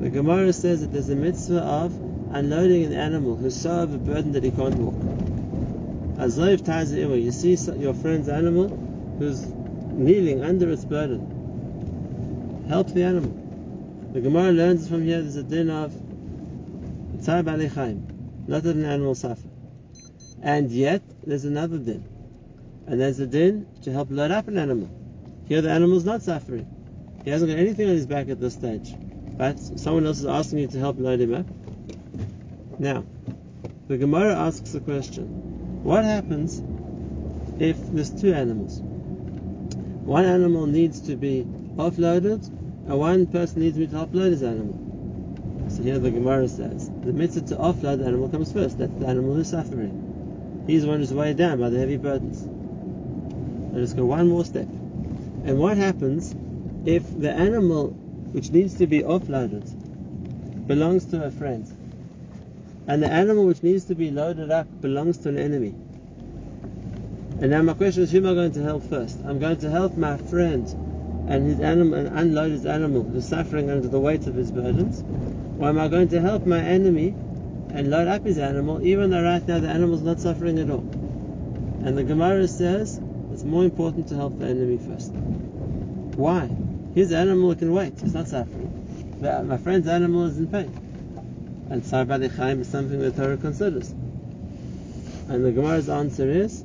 The 0.00 0.08
Gemara 0.08 0.54
says 0.54 0.80
that 0.80 0.94
there's 0.94 1.10
a 1.10 1.14
mitzvah 1.14 1.60
of 1.60 2.05
unloading 2.38 2.84
an 2.84 2.92
animal 2.92 3.36
who's 3.36 3.60
so 3.60 3.80
overburdened 3.80 4.34
that 4.34 4.44
he 4.44 4.50
can't 4.50 4.74
walk. 4.76 4.94
Azoiv 6.18 6.62
Tazi 6.62 7.22
you 7.22 7.32
see 7.32 7.54
your 7.78 7.94
friend's 7.94 8.28
animal 8.28 8.68
who's 9.18 9.46
kneeling 9.46 10.42
under 10.42 10.70
its 10.70 10.84
burden. 10.84 12.64
Help 12.68 12.88
the 12.88 13.02
animal. 13.02 13.32
The 14.12 14.20
Gemara 14.20 14.52
learns 14.52 14.88
from 14.88 15.04
here 15.04 15.20
there's 15.20 15.36
a 15.36 15.42
din 15.42 15.70
of 15.70 15.92
Tzar 17.22 17.42
not 18.48 18.62
that 18.62 18.76
an 18.76 18.84
animal 18.84 19.14
suffer. 19.14 19.48
And 20.42 20.70
yet, 20.70 21.02
there's 21.26 21.44
another 21.44 21.78
din. 21.78 22.04
And 22.86 23.00
there's 23.00 23.18
a 23.18 23.26
din 23.26 23.66
to 23.82 23.90
help 23.90 24.08
load 24.10 24.30
up 24.30 24.46
an 24.46 24.58
animal. 24.58 24.88
Here 25.48 25.60
the 25.60 25.70
animal's 25.70 26.04
not 26.04 26.22
suffering. 26.22 26.66
He 27.24 27.30
hasn't 27.30 27.50
got 27.50 27.58
anything 27.58 27.88
on 27.88 27.94
his 27.94 28.06
back 28.06 28.28
at 28.28 28.40
this 28.40 28.54
stage. 28.54 28.94
But 29.36 29.58
someone 29.58 30.06
else 30.06 30.20
is 30.20 30.26
asking 30.26 30.60
you 30.60 30.68
to 30.68 30.78
help 30.78 30.98
load 30.98 31.20
him 31.20 31.34
up. 31.34 31.46
Now, 32.78 33.04
the 33.88 33.96
Gemara 33.96 34.34
asks 34.34 34.74
a 34.74 34.80
question. 34.80 35.82
What 35.82 36.04
happens 36.04 36.62
if 37.58 37.78
there's 37.90 38.10
two 38.10 38.34
animals? 38.34 38.80
One 38.82 40.24
animal 40.24 40.66
needs 40.66 41.00
to 41.02 41.16
be 41.16 41.46
offloaded, 41.76 42.46
and 42.46 42.98
one 42.98 43.26
person 43.26 43.60
needs 43.62 43.78
me 43.78 43.86
to 43.86 43.96
help 43.96 44.14
load 44.14 44.32
his 44.32 44.42
animal. 44.42 45.66
So 45.68 45.82
here 45.82 45.98
the 45.98 46.10
Gemara 46.10 46.48
says, 46.48 46.90
the 47.02 47.12
mitzvah 47.12 47.46
to 47.48 47.56
offload 47.56 47.98
the 47.98 48.06
animal 48.06 48.28
comes 48.28 48.52
first. 48.52 48.78
That's 48.78 48.92
the 48.94 49.06
animal 49.06 49.34
who's 49.34 49.48
suffering. 49.48 50.64
He's 50.66 50.82
the 50.82 50.88
one 50.88 50.98
who's 50.98 51.12
weighed 51.12 51.36
down 51.36 51.58
by 51.60 51.70
the 51.70 51.78
heavy 51.78 51.96
burdens. 51.96 52.46
Let 53.72 53.82
us 53.82 53.94
go 53.94 54.04
one 54.04 54.28
more 54.28 54.44
step. 54.44 54.68
And 55.44 55.58
what 55.58 55.76
happens 55.76 56.34
if 56.84 57.02
the 57.18 57.32
animal 57.32 57.88
which 58.32 58.50
needs 58.50 58.74
to 58.78 58.86
be 58.86 59.02
offloaded 59.02 60.66
belongs 60.66 61.06
to 61.06 61.24
a 61.24 61.30
friend? 61.30 61.66
And 62.88 63.02
the 63.02 63.10
animal 63.10 63.46
which 63.46 63.62
needs 63.62 63.84
to 63.86 63.94
be 63.94 64.10
loaded 64.10 64.50
up 64.50 64.66
belongs 64.80 65.18
to 65.18 65.28
an 65.28 65.38
enemy. 65.38 65.74
And 67.40 67.50
now 67.50 67.62
my 67.62 67.74
question 67.74 68.04
is, 68.04 68.12
who 68.12 68.18
am 68.18 68.26
I 68.26 68.34
going 68.34 68.52
to 68.52 68.62
help 68.62 68.82
first? 68.84 69.18
I'm 69.26 69.38
going 69.38 69.58
to 69.58 69.70
help 69.70 69.96
my 69.96 70.16
friend 70.16 70.66
and 71.28 71.46
his 71.46 71.60
animal 71.60 71.94
and 71.94 72.18
unload 72.18 72.52
his 72.52 72.64
animal 72.64 73.02
who's 73.02 73.28
suffering 73.28 73.68
under 73.70 73.88
the 73.88 73.98
weight 73.98 74.26
of 74.26 74.34
his 74.34 74.52
burdens, 74.52 75.02
or 75.58 75.68
am 75.68 75.78
I 75.78 75.88
going 75.88 76.08
to 76.08 76.20
help 76.20 76.46
my 76.46 76.60
enemy 76.60 77.08
and 77.70 77.90
load 77.90 78.06
up 78.06 78.24
his 78.24 78.38
animal, 78.38 78.80
even 78.86 79.10
though 79.10 79.22
right 79.22 79.46
now 79.46 79.58
the 79.58 79.68
animal's 79.68 80.02
not 80.02 80.20
suffering 80.20 80.58
at 80.60 80.70
all. 80.70 80.86
And 81.84 81.98
the 81.98 82.04
Gemara 82.04 82.46
says 82.46 83.00
it's 83.32 83.42
more 83.42 83.64
important 83.64 84.08
to 84.08 84.14
help 84.14 84.38
the 84.38 84.46
enemy 84.46 84.78
first. 84.78 85.12
Why? 85.12 86.48
His 86.94 87.12
animal 87.12 87.54
can 87.54 87.72
wait, 87.72 88.00
it's 88.02 88.14
not 88.14 88.28
suffering. 88.28 89.18
My 89.20 89.56
friend's 89.58 89.88
animal 89.88 90.26
is 90.26 90.38
in 90.38 90.46
pain. 90.46 90.85
And 91.68 91.82
Tzaar 91.82 92.06
Baalei 92.06 92.34
Chaim 92.34 92.60
is 92.60 92.68
something 92.68 92.98
the 92.98 93.10
Torah 93.10 93.36
considers. 93.36 93.90
And 95.28 95.44
the 95.44 95.50
Gemara's 95.50 95.88
answer 95.88 96.30
is 96.30 96.64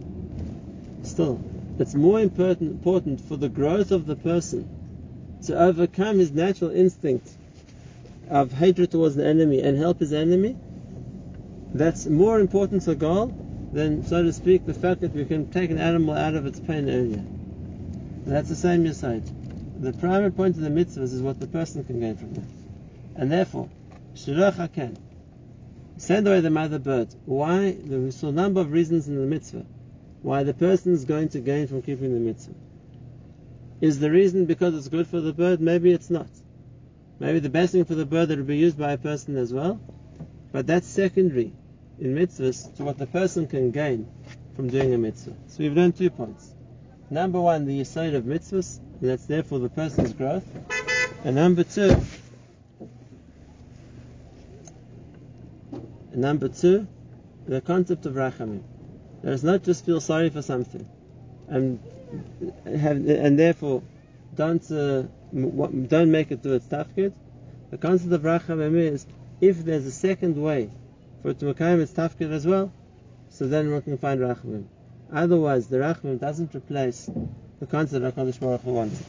still, 1.03 1.41
it's 1.79 1.95
more 1.95 2.19
important, 2.19 2.71
important 2.71 3.19
for 3.21 3.35
the 3.35 3.49
growth 3.49 3.91
of 3.91 4.05
the 4.05 4.15
person 4.15 4.69
to 5.45 5.59
overcome 5.59 6.19
his 6.19 6.31
natural 6.31 6.69
instinct 6.69 7.27
of 8.29 8.51
hatred 8.51 8.91
towards 8.91 9.15
the 9.15 9.25
enemy 9.25 9.61
and 9.61 9.77
help 9.77 9.99
his 9.99 10.13
enemy 10.13 10.55
that's 11.73 12.05
more 12.05 12.39
important 12.39 12.83
to 12.83 12.95
goal 12.95 13.33
than, 13.71 14.05
so 14.05 14.21
to 14.21 14.33
speak, 14.33 14.65
the 14.65 14.73
fact 14.73 15.01
that 15.01 15.13
we 15.13 15.25
can 15.25 15.49
take 15.49 15.71
an 15.71 15.77
animal 15.77 16.15
out 16.15 16.35
of 16.35 16.45
its 16.45 16.59
pain 16.59 16.89
earlier. 16.89 17.23
That's 18.25 18.49
the 18.49 18.55
same 18.55 18.85
aside. 18.85 19.23
The 19.81 19.93
primary 19.93 20.31
point 20.31 20.57
of 20.57 20.61
the 20.61 20.69
mitzvahs 20.69 21.13
is 21.13 21.21
what 21.21 21.39
the 21.39 21.47
person 21.47 21.83
can 21.83 21.99
gain 21.99 22.17
from 22.17 22.33
that. 22.33 22.43
And 23.15 23.31
therefore, 23.31 23.69
send 24.15 24.97
away 26.27 26.39
the 26.39 26.49
mother 26.49 26.79
bird. 26.79 27.13
Why? 27.25 27.77
There's 27.79 28.23
a 28.23 28.31
number 28.31 28.61
of 28.61 28.71
reasons 28.71 29.07
in 29.07 29.15
the 29.15 29.25
mitzvah 29.25 29.65
why 30.21 30.43
the 30.43 30.53
person 30.53 30.93
is 30.93 31.05
going 31.05 31.29
to 31.29 31.39
gain 31.39 31.67
from 31.67 31.81
keeping 31.81 32.13
the 32.13 32.19
mitzvah. 32.19 32.53
Is 33.81 33.99
the 33.99 34.11
reason 34.11 34.45
because 34.45 34.75
it's 34.75 34.87
good 34.87 35.07
for 35.07 35.19
the 35.19 35.33
bird? 35.33 35.59
Maybe 35.59 35.91
it's 35.91 36.09
not. 36.09 36.29
Maybe 37.19 37.39
the 37.39 37.49
best 37.49 37.71
thing 37.71 37.85
for 37.85 37.95
the 37.95 38.05
bird 38.05 38.29
that 38.29 38.37
will 38.37 38.45
be 38.45 38.57
used 38.57 38.77
by 38.77 38.91
a 38.91 38.97
person 38.97 39.37
as 39.37 39.51
well. 39.51 39.79
But 40.51 40.67
that's 40.67 40.87
secondary 40.87 41.53
in 41.99 42.15
mitzvahs 42.15 42.75
to 42.77 42.83
what 42.83 42.97
the 42.97 43.07
person 43.07 43.47
can 43.47 43.71
gain 43.71 44.07
from 44.55 44.69
doing 44.69 44.93
a 44.93 44.97
mitzvah. 44.97 45.33
So 45.47 45.57
we've 45.59 45.75
learned 45.75 45.97
two 45.97 46.09
points. 46.09 46.53
Number 47.09 47.41
one, 47.41 47.65
the 47.65 47.83
side 47.83 48.13
of 48.13 48.25
mitzvahs, 48.25 48.79
and 48.99 49.09
that's 49.09 49.25
there 49.25 49.43
for 49.43 49.59
the 49.59 49.69
person's 49.69 50.13
growth. 50.13 50.45
And 51.23 51.35
number 51.35 51.63
two, 51.63 51.95
and 56.11 56.21
number 56.21 56.47
two, 56.47 56.87
the 57.47 57.61
concept 57.61 58.05
of 58.05 58.13
rachamim. 58.13 58.61
That 59.23 59.33
is 59.33 59.43
not 59.43 59.63
just 59.63 59.85
feel 59.85 60.01
sorry 60.01 60.29
for 60.29 60.41
something, 60.41 60.87
and 61.47 61.79
have, 62.65 62.97
and 63.07 63.37
therefore 63.37 63.83
don't 64.35 64.71
uh, 64.71 65.03
don't 65.33 66.11
make 66.11 66.31
it 66.31 66.41
do 66.41 66.53
its 66.53 66.65
tafkid. 66.65 67.13
The 67.69 67.77
concept 67.77 68.11
of 68.11 68.21
rachamim 68.21 68.75
is 68.75 69.05
if 69.39 69.63
there's 69.63 69.85
a 69.85 69.91
second 69.91 70.41
way 70.41 70.69
for 71.21 71.31
it 71.31 71.39
to 71.39 71.45
make 71.45 71.59
its 71.59 71.93
tafkid 71.93 72.31
as 72.31 72.45
well, 72.45 72.71
so 73.29 73.47
then 73.47 73.71
one 73.71 73.81
can 73.81 73.97
find 73.97 74.19
rachamim. 74.19 74.65
Otherwise, 75.13 75.67
the 75.67 75.77
rachamim 75.77 76.19
doesn't 76.19 76.55
replace 76.55 77.09
the 77.59 77.65
concept 77.67 78.03
that 78.03 78.15
Hakadosh 78.15 78.39
Baruch 78.39 78.61
Hu 78.61 78.73
wanted. 78.73 79.05